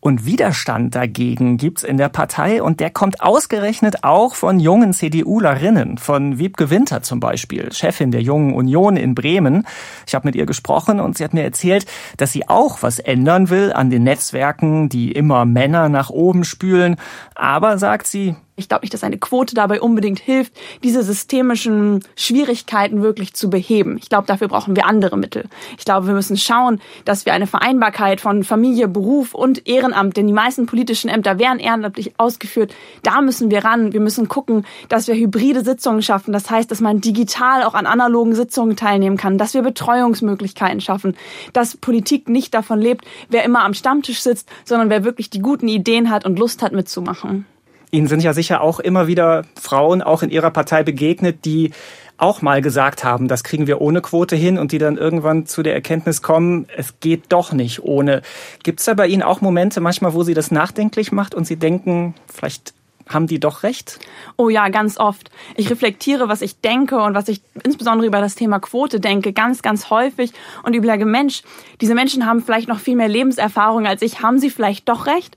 Und 0.00 0.26
Widerstand 0.26 0.94
dagegen 0.94 1.56
gibt's 1.56 1.82
in 1.82 1.96
der 1.96 2.10
Partei 2.10 2.62
und 2.62 2.78
der 2.80 2.90
kommt 2.90 3.22
ausgerechnet 3.22 4.04
auch 4.04 4.34
von 4.34 4.60
jungen 4.60 4.92
CDUlerinnen, 4.92 5.96
von 5.96 6.38
Wiebke 6.38 6.68
Winter 6.68 7.02
zum 7.02 7.20
Beispiel, 7.20 7.72
Chefin 7.72 8.10
der 8.10 8.20
Jungen 8.20 8.52
Union 8.52 8.98
in 8.98 9.14
Bremen. 9.14 9.66
Ich 10.06 10.14
habe 10.14 10.28
mit 10.28 10.36
ihr 10.36 10.44
gesprochen 10.44 11.00
und 11.00 11.16
sie 11.16 11.24
hat 11.24 11.32
mir 11.32 11.42
erzählt, 11.42 11.86
dass 12.18 12.32
sie 12.32 12.48
auch 12.48 12.82
was 12.82 12.98
ändern 12.98 13.48
will 13.48 13.72
an 13.72 13.88
den 13.88 14.02
Netzwerken, 14.02 14.90
die 14.90 15.10
immer 15.10 15.46
Männer 15.46 15.88
nach 15.88 16.10
oben 16.10 16.44
spülen. 16.44 16.96
Aber, 17.34 17.78
sagt 17.78 18.06
sie, 18.06 18.36
ich 18.56 18.68
glaube 18.68 18.82
nicht, 18.82 18.94
dass 18.94 19.02
eine 19.02 19.18
Quote 19.18 19.54
dabei 19.54 19.80
unbedingt 19.80 20.20
hilft, 20.20 20.52
diese 20.84 21.02
systemischen 21.02 22.04
Schwierigkeiten 22.16 23.02
wirklich 23.02 23.34
zu 23.34 23.50
beheben. 23.50 23.98
Ich 24.00 24.08
glaube, 24.08 24.28
dafür 24.28 24.46
brauchen 24.46 24.76
wir 24.76 24.86
andere 24.86 25.16
Mittel. 25.16 25.46
Ich 25.76 25.84
glaube, 25.84 26.06
wir 26.06 26.14
müssen 26.14 26.36
schauen, 26.36 26.80
dass 27.04 27.26
wir 27.26 27.32
eine 27.32 27.48
Vereinbarkeit 27.48 28.20
von 28.20 28.44
Familie, 28.44 28.86
Beruf 28.86 29.34
und 29.34 29.66
Ehrenamt, 29.66 30.16
denn 30.16 30.28
die 30.28 30.32
meisten 30.32 30.66
politischen 30.66 31.10
Ämter 31.10 31.38
werden 31.40 31.58
ehrenamtlich 31.58 32.14
ausgeführt, 32.16 32.72
da 33.02 33.20
müssen 33.22 33.50
wir 33.50 33.64
ran. 33.64 33.92
Wir 33.92 34.00
müssen 34.00 34.28
gucken, 34.28 34.64
dass 34.88 35.08
wir 35.08 35.16
hybride 35.16 35.64
Sitzungen 35.64 36.02
schaffen. 36.02 36.32
Das 36.32 36.48
heißt, 36.48 36.70
dass 36.70 36.80
man 36.80 37.00
digital 37.00 37.64
auch 37.64 37.74
an 37.74 37.86
analogen 37.86 38.34
Sitzungen 38.34 38.76
teilnehmen 38.76 39.16
kann, 39.16 39.36
dass 39.36 39.54
wir 39.54 39.62
Betreuungsmöglichkeiten 39.62 40.80
schaffen, 40.80 41.16
dass 41.52 41.76
Politik 41.76 42.28
nicht 42.28 42.54
davon 42.54 42.80
lebt, 42.80 43.04
wer 43.28 43.44
immer 43.44 43.64
am 43.64 43.74
Stammtisch 43.74 44.22
sitzt, 44.22 44.48
sondern 44.64 44.90
wer 44.90 45.04
wirklich 45.04 45.28
die 45.30 45.40
guten 45.40 45.66
Ideen 45.66 46.10
hat 46.10 46.24
und 46.24 46.38
Lust 46.38 46.62
hat 46.62 46.72
mitzumachen. 46.72 47.46
Ihnen 47.94 48.08
sind 48.08 48.22
ja 48.22 48.32
sicher 48.34 48.60
auch 48.60 48.80
immer 48.80 49.06
wieder 49.06 49.44
Frauen 49.60 50.02
auch 50.02 50.22
in 50.22 50.30
Ihrer 50.30 50.50
Partei 50.50 50.82
begegnet, 50.82 51.44
die 51.44 51.70
auch 52.16 52.42
mal 52.42 52.60
gesagt 52.60 53.04
haben, 53.04 53.28
das 53.28 53.44
kriegen 53.44 53.66
wir 53.66 53.80
ohne 53.80 54.00
Quote 54.00 54.36
hin 54.36 54.58
und 54.58 54.72
die 54.72 54.78
dann 54.78 54.96
irgendwann 54.96 55.46
zu 55.46 55.62
der 55.62 55.74
Erkenntnis 55.74 56.22
kommen, 56.22 56.66
es 56.76 57.00
geht 57.00 57.24
doch 57.30 57.52
nicht 57.52 57.82
ohne. 57.82 58.22
Gibt 58.62 58.80
es 58.80 58.86
da 58.86 58.94
bei 58.94 59.06
Ihnen 59.06 59.22
auch 59.22 59.40
Momente 59.40 59.80
manchmal, 59.80 60.14
wo 60.14 60.22
Sie 60.22 60.34
das 60.34 60.50
nachdenklich 60.50 61.12
macht 61.12 61.34
und 61.34 61.46
Sie 61.46 61.56
denken, 61.56 62.14
vielleicht 62.32 62.74
haben 63.08 63.26
die 63.26 63.38
doch 63.38 63.62
recht? 63.62 63.98
Oh 64.36 64.48
ja, 64.48 64.68
ganz 64.68 64.98
oft. 64.98 65.30
Ich 65.56 65.70
reflektiere, 65.70 66.28
was 66.28 66.40
ich 66.40 66.60
denke 66.60 67.00
und 67.00 67.14
was 67.14 67.28
ich 67.28 67.42
insbesondere 67.62 68.06
über 68.06 68.20
das 68.20 68.34
Thema 68.34 68.58
Quote 68.60 68.98
denke, 68.98 69.32
ganz, 69.32 69.62
ganz 69.62 69.90
häufig 69.90 70.32
und 70.62 70.74
überlege, 70.74 71.04
Mensch, 71.04 71.42
diese 71.80 71.94
Menschen 71.94 72.26
haben 72.26 72.42
vielleicht 72.42 72.68
noch 72.68 72.78
viel 72.78 72.96
mehr 72.96 73.08
Lebenserfahrung 73.08 73.86
als 73.86 74.02
ich. 74.02 74.22
Haben 74.22 74.38
sie 74.38 74.50
vielleicht 74.50 74.88
doch 74.88 75.06
recht? 75.06 75.36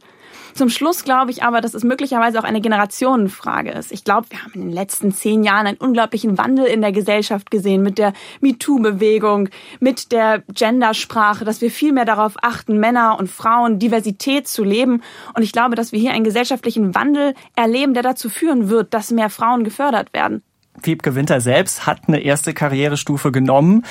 Zum 0.57 0.69
Schluss 0.69 1.03
glaube 1.03 1.29
ich 1.29 1.43
aber, 1.43 1.61
dass 1.61 1.75
es 1.75 1.83
möglicherweise 1.83 2.39
auch 2.39 2.43
eine 2.43 2.61
Generationenfrage 2.61 3.69
ist. 3.69 3.91
Ich 3.91 4.03
glaube, 4.03 4.25
wir 4.31 4.43
haben 4.43 4.53
in 4.55 4.61
den 4.61 4.71
letzten 4.71 5.13
zehn 5.13 5.43
Jahren 5.43 5.67
einen 5.67 5.77
unglaublichen 5.77 6.39
Wandel 6.39 6.65
in 6.65 6.81
der 6.81 6.91
Gesellschaft 6.91 7.51
gesehen 7.51 7.83
mit 7.83 7.99
der 7.99 8.13
MeToo-Bewegung, 8.41 9.49
mit 9.79 10.11
der 10.11 10.41
Gendersprache, 10.51 11.45
dass 11.45 11.61
wir 11.61 11.69
viel 11.69 11.91
mehr 11.91 12.05
darauf 12.05 12.37
achten, 12.41 12.79
Männer 12.79 13.19
und 13.19 13.29
Frauen 13.29 13.77
Diversität 13.77 14.47
zu 14.47 14.63
leben. 14.63 15.03
Und 15.35 15.43
ich 15.43 15.51
glaube, 15.51 15.75
dass 15.75 15.91
wir 15.91 15.99
hier 15.99 16.13
einen 16.13 16.23
gesellschaftlichen 16.23 16.95
Wandel 16.95 17.35
erleben, 17.55 17.93
der 17.93 18.01
dazu 18.01 18.27
führen 18.27 18.67
wird, 18.67 18.95
dass 18.95 19.11
mehr 19.11 19.29
Frauen 19.29 19.63
gefördert 19.63 20.11
werden. 20.13 20.41
Wiebke 20.81 21.15
Winter 21.15 21.41
selbst 21.41 21.85
hat 21.85 22.01
eine 22.07 22.19
erste 22.19 22.53
Karrierestufe 22.53 23.31
genommen, 23.31 23.85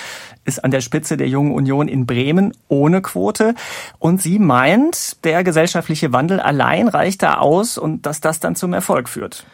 ist 0.45 0.65
an 0.65 0.71
der 0.71 0.81
Spitze 0.81 1.17
der 1.17 1.29
Jungen 1.29 1.53
Union 1.53 1.89
in 1.89 2.07
Bremen 2.07 2.53
ohne 2.69 3.03
Quote. 3.03 3.55
Und 3.99 4.23
sie 4.23 4.39
meint, 4.39 5.25
der 5.25 5.45
gesellschaftliche 5.45 6.13
Wandel 6.13 6.41
allein 6.41 6.89
reicht 6.89 7.23
da 7.23 7.39
aus 7.39 7.79
und 7.79 8.07
dass 8.07 8.21
das 8.21 8.41
dann 8.41 8.57
zum 8.57 8.73
Erfolg 8.73 9.09
führt. 9.09 9.47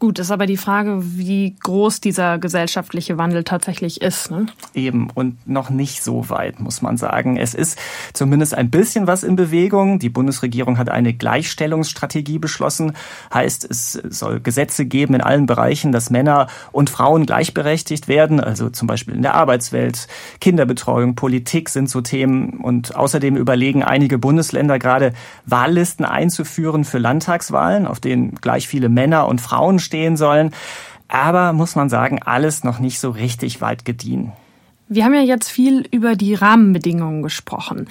Gut, 0.00 0.18
ist 0.18 0.30
aber 0.30 0.46
die 0.46 0.56
Frage, 0.56 1.02
wie 1.02 1.54
groß 1.60 2.00
dieser 2.00 2.38
gesellschaftliche 2.38 3.18
Wandel 3.18 3.44
tatsächlich 3.44 4.00
ist. 4.00 4.30
Ne? 4.30 4.46
Eben 4.72 5.10
und 5.12 5.46
noch 5.46 5.68
nicht 5.68 6.02
so 6.02 6.30
weit, 6.30 6.58
muss 6.58 6.80
man 6.80 6.96
sagen. 6.96 7.36
Es 7.36 7.52
ist 7.52 7.78
zumindest 8.14 8.54
ein 8.54 8.70
bisschen 8.70 9.06
was 9.06 9.22
in 9.22 9.36
Bewegung. 9.36 9.98
Die 9.98 10.08
Bundesregierung 10.08 10.78
hat 10.78 10.88
eine 10.88 11.12
Gleichstellungsstrategie 11.12 12.38
beschlossen. 12.38 12.94
Heißt, 13.34 13.70
es 13.70 13.92
soll 13.92 14.40
Gesetze 14.40 14.86
geben 14.86 15.16
in 15.16 15.20
allen 15.20 15.44
Bereichen, 15.44 15.92
dass 15.92 16.08
Männer 16.08 16.46
und 16.72 16.88
Frauen 16.88 17.26
gleichberechtigt 17.26 18.08
werden. 18.08 18.40
Also 18.40 18.70
zum 18.70 18.88
Beispiel 18.88 19.14
in 19.14 19.20
der 19.20 19.34
Arbeitswelt, 19.34 20.08
Kinderbetreuung, 20.40 21.14
Politik 21.14 21.68
sind 21.68 21.90
so 21.90 22.00
Themen. 22.00 22.60
Und 22.60 22.96
außerdem 22.96 23.36
überlegen 23.36 23.84
einige 23.84 24.16
Bundesländer 24.16 24.78
gerade 24.78 25.12
Wahllisten 25.44 26.06
einzuführen 26.06 26.84
für 26.84 26.96
Landtagswahlen, 26.96 27.86
auf 27.86 28.00
denen 28.00 28.36
gleich 28.36 28.66
viele 28.66 28.88
Männer 28.88 29.28
und 29.28 29.42
Frauen 29.42 29.78
stehen 29.90 30.16
sollen. 30.16 30.52
Aber 31.08 31.52
muss 31.52 31.74
man 31.74 31.88
sagen, 31.88 32.22
alles 32.22 32.62
noch 32.62 32.78
nicht 32.78 33.00
so 33.00 33.10
richtig 33.10 33.60
weit 33.60 33.84
gediehen. 33.84 34.32
Wir 34.88 35.04
haben 35.04 35.14
ja 35.14 35.22
jetzt 35.22 35.48
viel 35.48 35.84
über 35.90 36.14
die 36.14 36.34
Rahmenbedingungen 36.34 37.22
gesprochen. 37.22 37.88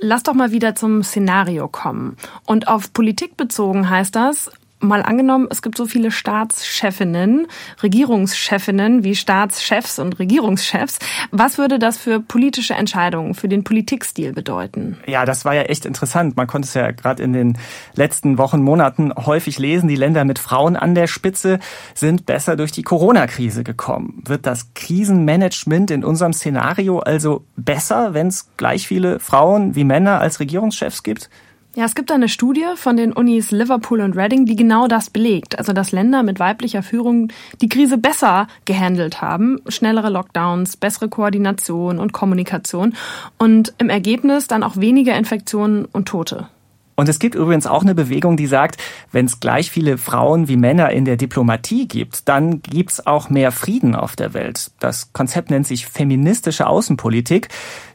Lass 0.00 0.24
doch 0.24 0.34
mal 0.34 0.50
wieder 0.50 0.74
zum 0.74 1.04
Szenario 1.04 1.68
kommen. 1.68 2.16
Und 2.44 2.66
auf 2.66 2.92
Politik 2.92 3.36
bezogen 3.36 3.88
heißt 3.88 4.14
das, 4.16 4.50
mal 4.80 5.02
angenommen, 5.02 5.46
es 5.50 5.62
gibt 5.62 5.76
so 5.76 5.86
viele 5.86 6.10
Staatschefinnen, 6.10 7.46
Regierungschefinnen 7.82 9.04
wie 9.04 9.14
Staatschefs 9.14 9.98
und 9.98 10.18
Regierungschefs. 10.18 10.98
Was 11.30 11.58
würde 11.58 11.78
das 11.78 11.96
für 11.96 12.20
politische 12.20 12.74
Entscheidungen, 12.74 13.34
für 13.34 13.48
den 13.48 13.64
Politikstil 13.64 14.32
bedeuten? 14.32 14.98
Ja, 15.06 15.24
das 15.24 15.44
war 15.44 15.54
ja 15.54 15.62
echt 15.62 15.86
interessant. 15.86 16.36
Man 16.36 16.46
konnte 16.46 16.66
es 16.66 16.74
ja 16.74 16.90
gerade 16.90 17.22
in 17.22 17.32
den 17.32 17.58
letzten 17.94 18.38
Wochen, 18.38 18.62
Monaten 18.62 19.12
häufig 19.14 19.58
lesen. 19.58 19.88
Die 19.88 19.96
Länder 19.96 20.24
mit 20.24 20.38
Frauen 20.38 20.76
an 20.76 20.94
der 20.94 21.06
Spitze 21.06 21.58
sind 21.94 22.26
besser 22.26 22.56
durch 22.56 22.72
die 22.72 22.82
Corona-Krise 22.82 23.64
gekommen. 23.64 24.22
Wird 24.26 24.46
das 24.46 24.74
Krisenmanagement 24.74 25.90
in 25.90 26.04
unserem 26.04 26.32
Szenario 26.32 26.98
also 26.98 27.44
besser, 27.56 28.14
wenn 28.14 28.28
es 28.28 28.48
gleich 28.56 28.86
viele 28.86 29.20
Frauen 29.20 29.74
wie 29.74 29.84
Männer 29.84 30.20
als 30.20 30.40
Regierungschefs 30.40 31.02
gibt? 31.02 31.30
Ja, 31.76 31.84
es 31.84 31.94
gibt 31.94 32.10
eine 32.10 32.30
Studie 32.30 32.64
von 32.76 32.96
den 32.96 33.12
Unis 33.12 33.50
Liverpool 33.50 34.00
und 34.00 34.16
Reading, 34.16 34.46
die 34.46 34.56
genau 34.56 34.88
das 34.88 35.10
belegt. 35.10 35.58
Also, 35.58 35.74
dass 35.74 35.92
Länder 35.92 36.22
mit 36.22 36.40
weiblicher 36.40 36.82
Führung 36.82 37.28
die 37.60 37.68
Krise 37.68 37.98
besser 37.98 38.48
gehandelt 38.64 39.20
haben. 39.20 39.60
Schnellere 39.68 40.08
Lockdowns, 40.08 40.78
bessere 40.78 41.10
Koordination 41.10 41.98
und 41.98 42.14
Kommunikation 42.14 42.94
und 43.36 43.74
im 43.76 43.90
Ergebnis 43.90 44.48
dann 44.48 44.62
auch 44.62 44.78
weniger 44.78 45.18
Infektionen 45.18 45.84
und 45.84 46.08
Tote. 46.08 46.48
Und 46.96 47.10
es 47.10 47.18
gibt 47.18 47.34
übrigens 47.34 47.66
auch 47.66 47.82
eine 47.82 47.94
Bewegung, 47.94 48.38
die 48.38 48.46
sagt, 48.46 48.82
wenn 49.12 49.26
es 49.26 49.38
gleich 49.38 49.70
viele 49.70 49.98
Frauen 49.98 50.48
wie 50.48 50.56
Männer 50.56 50.90
in 50.90 51.04
der 51.04 51.18
Diplomatie 51.18 51.86
gibt, 51.86 52.26
dann 52.26 52.62
gibt's 52.62 53.06
auch 53.06 53.28
mehr 53.28 53.52
Frieden 53.52 53.94
auf 53.94 54.16
der 54.16 54.32
Welt. 54.32 54.70
Das 54.80 55.12
Konzept 55.12 55.50
nennt 55.50 55.66
sich 55.66 55.86
feministische 55.86 56.66
Außenpolitik. 56.66 57.48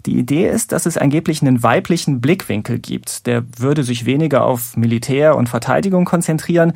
Die 0.06 0.18
Idee 0.18 0.48
ist, 0.48 0.72
dass 0.72 0.86
es 0.86 1.00
angeblich 1.00 1.42
einen 1.42 1.64
weiblichen 1.64 2.22
Blickwinkel 2.22 2.78
gibt. 2.78 3.26
Der 3.26 3.44
würde 3.58 3.84
sich 3.84 4.06
weniger 4.06 4.46
auf 4.46 4.78
Militär 4.78 5.36
und 5.36 5.50
Verteidigung 5.50 6.06
konzentrieren 6.06 6.74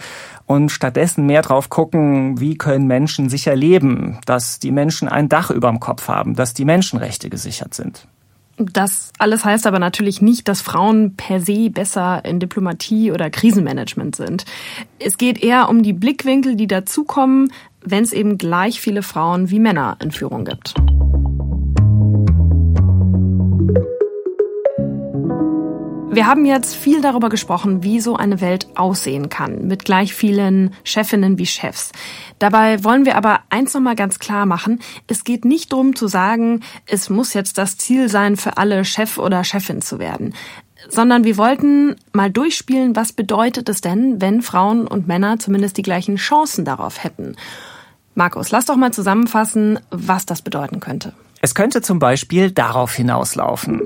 und 0.47 0.71
stattdessen 0.71 1.27
mehr 1.27 1.43
drauf 1.43 1.69
gucken, 1.69 2.39
wie 2.39 2.57
können 2.57 2.88
Menschen 2.88 3.29
sicher 3.29 3.55
leben, 3.55 4.19
dass 4.25 4.57
die 4.57 4.71
Menschen 4.71 5.07
ein 5.07 5.29
Dach 5.29 5.51
überm 5.51 5.79
Kopf 5.79 6.07
haben, 6.07 6.35
dass 6.35 6.55
die 6.55 6.65
Menschenrechte 6.65 7.29
gesichert 7.29 7.75
sind. 7.75 8.07
Das 8.57 9.11
alles 9.19 9.43
heißt 9.43 9.67
aber 9.67 9.79
natürlich 9.79 10.21
nicht, 10.21 10.47
dass 10.47 10.61
Frauen 10.61 11.15
per 11.15 11.41
se 11.41 11.69
besser 11.69 12.23
in 12.23 12.39
Diplomatie 12.39 13.11
oder 13.11 13.29
Krisenmanagement 13.29 14.15
sind. 14.15 14.45
Es 14.97 15.17
geht 15.17 15.43
eher 15.43 15.67
um 15.67 15.83
die 15.83 15.93
Blickwinkel, 15.93 16.55
die 16.55 16.67
dazukommen, 16.67 17.51
wenn 17.81 18.03
es 18.03 18.13
eben 18.13 18.37
gleich 18.37 18.79
viele 18.79 19.03
Frauen 19.03 19.49
wie 19.49 19.59
Männer 19.59 19.97
in 20.01 20.11
Führung 20.11 20.45
gibt. 20.45 20.73
Wir 26.15 26.28
haben 26.28 26.45
jetzt 26.45 26.78
viel 26.78 27.01
darüber 27.01 27.28
gesprochen, 27.28 27.84
wie 27.84 27.99
so 27.99 28.15
eine 28.15 28.39
Welt 28.39 28.67
aussehen 28.75 29.28
kann, 29.28 29.67
mit 29.67 29.84
gleich 29.84 30.13
vielen 30.13 30.73
Chefinnen 30.86 31.38
wie 31.38 31.45
Chefs. 31.45 31.91
Dabei 32.39 32.86
wollen 32.86 33.06
wir 33.06 33.17
aber 33.17 33.41
eins 33.49 33.73
nochmal 33.73 33.97
ganz 33.97 34.17
klar 34.17 34.45
machen. 34.45 34.80
Es 35.08 35.25
geht 35.25 35.43
nicht 35.43 35.73
darum 35.73 35.93
zu 35.93 36.08
sagen, 36.08 36.62
es 36.86 37.10
muss 37.10 37.34
jetzt 37.34 37.58
das 37.58 37.75
Ziel 37.75 38.08
sein, 38.08 38.38
für 38.38 38.56
alle 38.56 38.86
Chef 38.86 39.17
oder 39.17 39.43
Chefin 39.43 39.82
zu 39.82 39.99
werden 39.99 40.34
sondern 40.88 41.23
wir 41.23 41.36
wollten 41.38 41.95
mal 42.13 42.30
durchspielen, 42.30 42.95
was 42.95 43.12
bedeutet 43.12 43.69
es 43.69 43.82
denn, 43.82 44.21
wenn 44.21 44.43
Frauen 44.43 44.88
und 44.88 45.08
Männer 45.08 45.39
zumindest 45.39 45.78
die 45.78 45.82
gleichen 45.82 46.17
Chancen 46.17 46.63
darauf 46.63 47.04
hätten. 47.04 47.36
Markus, 48.13 48.51
lass 48.51 48.65
doch 48.65 48.75
mal 48.75 48.93
zusammenfassen, 48.93 49.80
was 49.89 50.28
das 50.28 50.43
bedeuten 50.43 50.82
könnte. 50.82 51.13
Es 51.41 51.56
könnte 51.56 51.82
zum 51.82 51.97
Beispiel 51.97 52.51
darauf 52.51 52.93
hinauslaufen. 52.93 53.82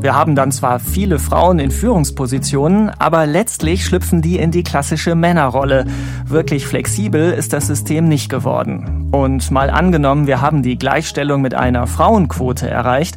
Wir 0.00 0.14
haben 0.14 0.36
dann 0.36 0.52
zwar 0.52 0.78
viele 0.78 1.18
Frauen 1.18 1.58
in 1.58 1.72
Führungspositionen, 1.72 2.88
aber 3.00 3.26
letztlich 3.26 3.84
schlüpfen 3.84 4.22
die 4.22 4.38
in 4.38 4.52
die 4.52 4.62
klassische 4.62 5.16
Männerrolle. 5.16 5.86
Wirklich 6.24 6.68
flexibel 6.68 7.32
ist 7.32 7.52
das 7.52 7.66
System 7.66 8.06
nicht 8.06 8.28
geworden. 8.30 9.08
Und 9.10 9.50
mal 9.50 9.70
angenommen, 9.70 10.28
wir 10.28 10.40
haben 10.40 10.62
die 10.62 10.78
Gleichstellung 10.78 11.42
mit 11.42 11.54
einer 11.54 11.88
Frauenquote 11.88 12.70
erreicht, 12.70 13.16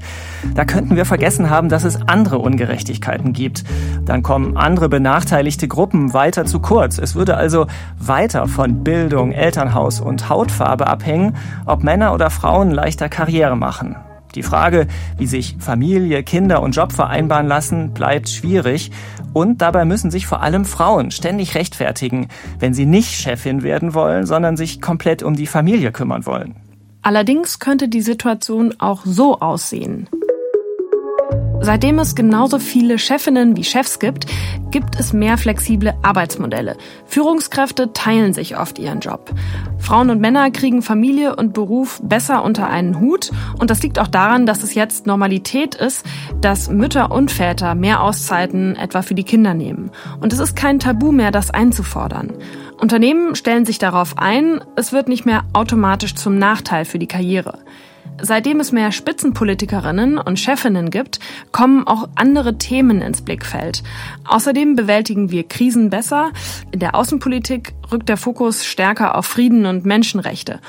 da 0.55 0.65
könnten 0.65 0.95
wir 0.95 1.05
vergessen 1.05 1.51
haben, 1.51 1.69
dass 1.69 1.83
es 1.83 1.99
andere 2.07 2.39
Ungerechtigkeiten 2.39 3.31
gibt. 3.31 3.63
Dann 4.03 4.23
kommen 4.23 4.57
andere 4.57 4.89
benachteiligte 4.89 5.67
Gruppen 5.67 6.15
weiter 6.15 6.45
zu 6.45 6.61
kurz. 6.61 6.97
Es 6.97 7.13
würde 7.13 7.37
also 7.37 7.67
weiter 7.99 8.47
von 8.47 8.83
Bildung, 8.83 9.33
Elternhaus 9.33 10.01
und 10.01 10.29
Hautfarbe 10.29 10.87
abhängen, 10.87 11.35
ob 11.67 11.83
Männer 11.83 12.11
oder 12.13 12.31
Frauen 12.31 12.71
leichter 12.71 13.07
Karriere 13.07 13.55
machen. 13.55 13.97
Die 14.35 14.43
Frage, 14.43 14.87
wie 15.17 15.27
sich 15.27 15.57
Familie, 15.59 16.23
Kinder 16.23 16.61
und 16.61 16.75
Job 16.75 16.91
vereinbaren 16.93 17.47
lassen, 17.47 17.93
bleibt 17.93 18.29
schwierig. 18.29 18.91
Und 19.33 19.61
dabei 19.61 19.85
müssen 19.85 20.11
sich 20.11 20.27
vor 20.27 20.41
allem 20.41 20.65
Frauen 20.65 21.11
ständig 21.11 21.55
rechtfertigen, 21.55 22.27
wenn 22.59 22.73
sie 22.73 22.85
nicht 22.85 23.11
Chefin 23.11 23.63
werden 23.63 23.93
wollen, 23.93 24.25
sondern 24.25 24.57
sich 24.57 24.81
komplett 24.81 25.23
um 25.23 25.35
die 25.35 25.47
Familie 25.47 25.91
kümmern 25.91 26.25
wollen. 26.25 26.55
Allerdings 27.01 27.59
könnte 27.59 27.87
die 27.87 28.01
Situation 28.01 28.75
auch 28.77 29.01
so 29.05 29.39
aussehen. 29.39 30.07
Seitdem 31.63 31.99
es 31.99 32.15
genauso 32.15 32.57
viele 32.57 32.97
Chefinnen 32.97 33.55
wie 33.55 33.63
Chefs 33.63 33.99
gibt, 33.99 34.25
gibt 34.71 34.99
es 34.99 35.13
mehr 35.13 35.37
flexible 35.37 35.93
Arbeitsmodelle. 36.01 36.75
Führungskräfte 37.05 37.93
teilen 37.93 38.33
sich 38.33 38.57
oft 38.57 38.79
ihren 38.79 38.99
Job. 38.99 39.31
Frauen 39.77 40.09
und 40.09 40.19
Männer 40.19 40.49
kriegen 40.49 40.81
Familie 40.81 41.35
und 41.35 41.53
Beruf 41.53 42.01
besser 42.03 42.43
unter 42.43 42.67
einen 42.67 42.99
Hut. 42.99 43.29
Und 43.59 43.69
das 43.69 43.83
liegt 43.83 43.99
auch 43.99 44.07
daran, 44.07 44.47
dass 44.47 44.63
es 44.63 44.73
jetzt 44.73 45.05
Normalität 45.05 45.75
ist, 45.75 46.03
dass 46.41 46.67
Mütter 46.67 47.11
und 47.11 47.29
Väter 47.29 47.75
mehr 47.75 48.01
Auszeiten 48.01 48.75
etwa 48.75 49.03
für 49.03 49.13
die 49.13 49.23
Kinder 49.23 49.53
nehmen. 49.53 49.91
Und 50.19 50.33
es 50.33 50.39
ist 50.39 50.55
kein 50.55 50.79
Tabu 50.79 51.11
mehr, 51.11 51.29
das 51.29 51.51
einzufordern. 51.51 52.33
Unternehmen 52.79 53.35
stellen 53.35 53.65
sich 53.65 53.77
darauf 53.77 54.17
ein, 54.17 54.61
es 54.75 54.91
wird 54.91 55.07
nicht 55.07 55.27
mehr 55.27 55.43
automatisch 55.53 56.15
zum 56.15 56.39
Nachteil 56.39 56.85
für 56.85 56.97
die 56.97 57.07
Karriere. 57.07 57.59
Seitdem 58.21 58.59
es 58.59 58.71
mehr 58.71 58.91
Spitzenpolitikerinnen 58.91 60.17
und 60.17 60.39
Chefinnen 60.39 60.89
gibt, 60.89 61.19
kommen 61.51 61.87
auch 61.87 62.09
andere 62.15 62.57
Themen 62.57 63.01
ins 63.01 63.21
Blickfeld. 63.21 63.83
Außerdem 64.25 64.75
bewältigen 64.75 65.31
wir 65.31 65.47
Krisen 65.47 65.89
besser. 65.89 66.31
In 66.71 66.79
der 66.79 66.95
Außenpolitik 66.95 67.73
rückt 67.91 68.09
der 68.09 68.17
Fokus 68.17 68.65
stärker 68.65 69.17
auf 69.17 69.25
Frieden 69.25 69.65
und 69.65 69.85
Menschenrechte. 69.85 70.59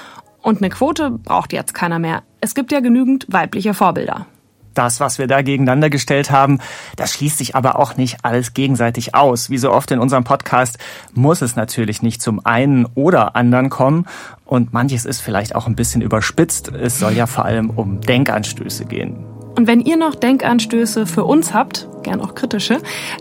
Und 0.41 0.59
eine 0.59 0.71
Quote 0.71 1.11
braucht 1.11 1.53
jetzt 1.53 1.75
keiner 1.75 1.99
mehr. 1.99 2.23
Es 2.41 2.55
gibt 2.55 2.73
ja 2.73 2.81
genügend 2.81 3.27
weibliche 3.29 3.75
Vorbilder. 3.75 4.27
Das, 4.75 5.01
was 5.01 5.19
wir 5.19 5.27
da 5.27 5.43
gegeneinander 5.43 5.91
gestellt 5.91 6.31
haben, 6.31 6.59
das 6.97 7.13
schließt 7.13 7.39
sich 7.39 7.57
aber 7.57 7.79
auch 7.79 7.97
nicht 7.97 8.19
alles 8.25 8.55
gegenseitig 8.55 9.15
aus. 9.15 9.51
Wie 9.51 9.59
so 9.59 9.73
oft 9.73 9.91
in 9.91 9.99
unserem 9.99 10.25
Podcast 10.25 10.79
muss 11.15 11.43
es 11.43 11.57
natürlich 11.57 12.03
nicht 12.03 12.23
zum 12.23 12.45
einen 12.45 12.87
oder 12.95 13.37
anderen 13.37 13.71
kommen. 13.71 14.07
Und 14.45 14.73
manches 14.73 15.05
ist 15.05 15.21
vielleicht 15.21 15.55
auch 15.55 15.67
ein 15.67 15.77
bisschen 15.77 16.03
überspitzt. 16.03 16.69
Es 16.69 16.99
soll 16.99 17.13
ja 17.13 17.27
vor 17.27 17.45
allem 17.45 17.71
um 17.71 18.01
Denkanstöße 18.01 18.85
gehen. 18.85 19.25
Und 19.57 19.67
wenn 19.67 19.81
ihr 19.81 19.97
noch 19.97 20.15
Denkanstöße 20.15 21.07
für 21.07 21.25
uns 21.25 21.53
habt, 21.53 21.89
gern 22.03 22.21
auch 22.21 22.35
kritische, 22.35 22.79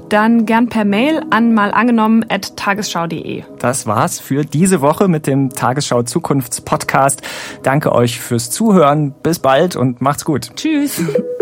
dann 0.10 0.46
gern 0.46 0.70
per 0.70 0.86
Mail 0.86 1.22
an 1.30 1.54
mal 1.54 1.72
angenommen 1.72 2.26
at 2.30 2.56
tagesschau.de. 2.56 3.44
Das 3.60 3.86
war's 3.86 4.20
für 4.20 4.46
diese 4.46 4.82
Woche 4.82 5.08
mit 5.08 5.28
dem 5.28 5.50
Tagesschau 5.50 6.04
Zukunftspodcast. 6.04 7.22
Danke 7.64 7.92
euch 7.92 8.20
fürs 8.20 8.50
Zuhören. 8.50 9.14
Bis 9.24 9.40
bald 9.40 9.76
und 9.76 10.02
macht's 10.02 10.26
gut. 10.26 10.56
Tschüss. 10.56 11.02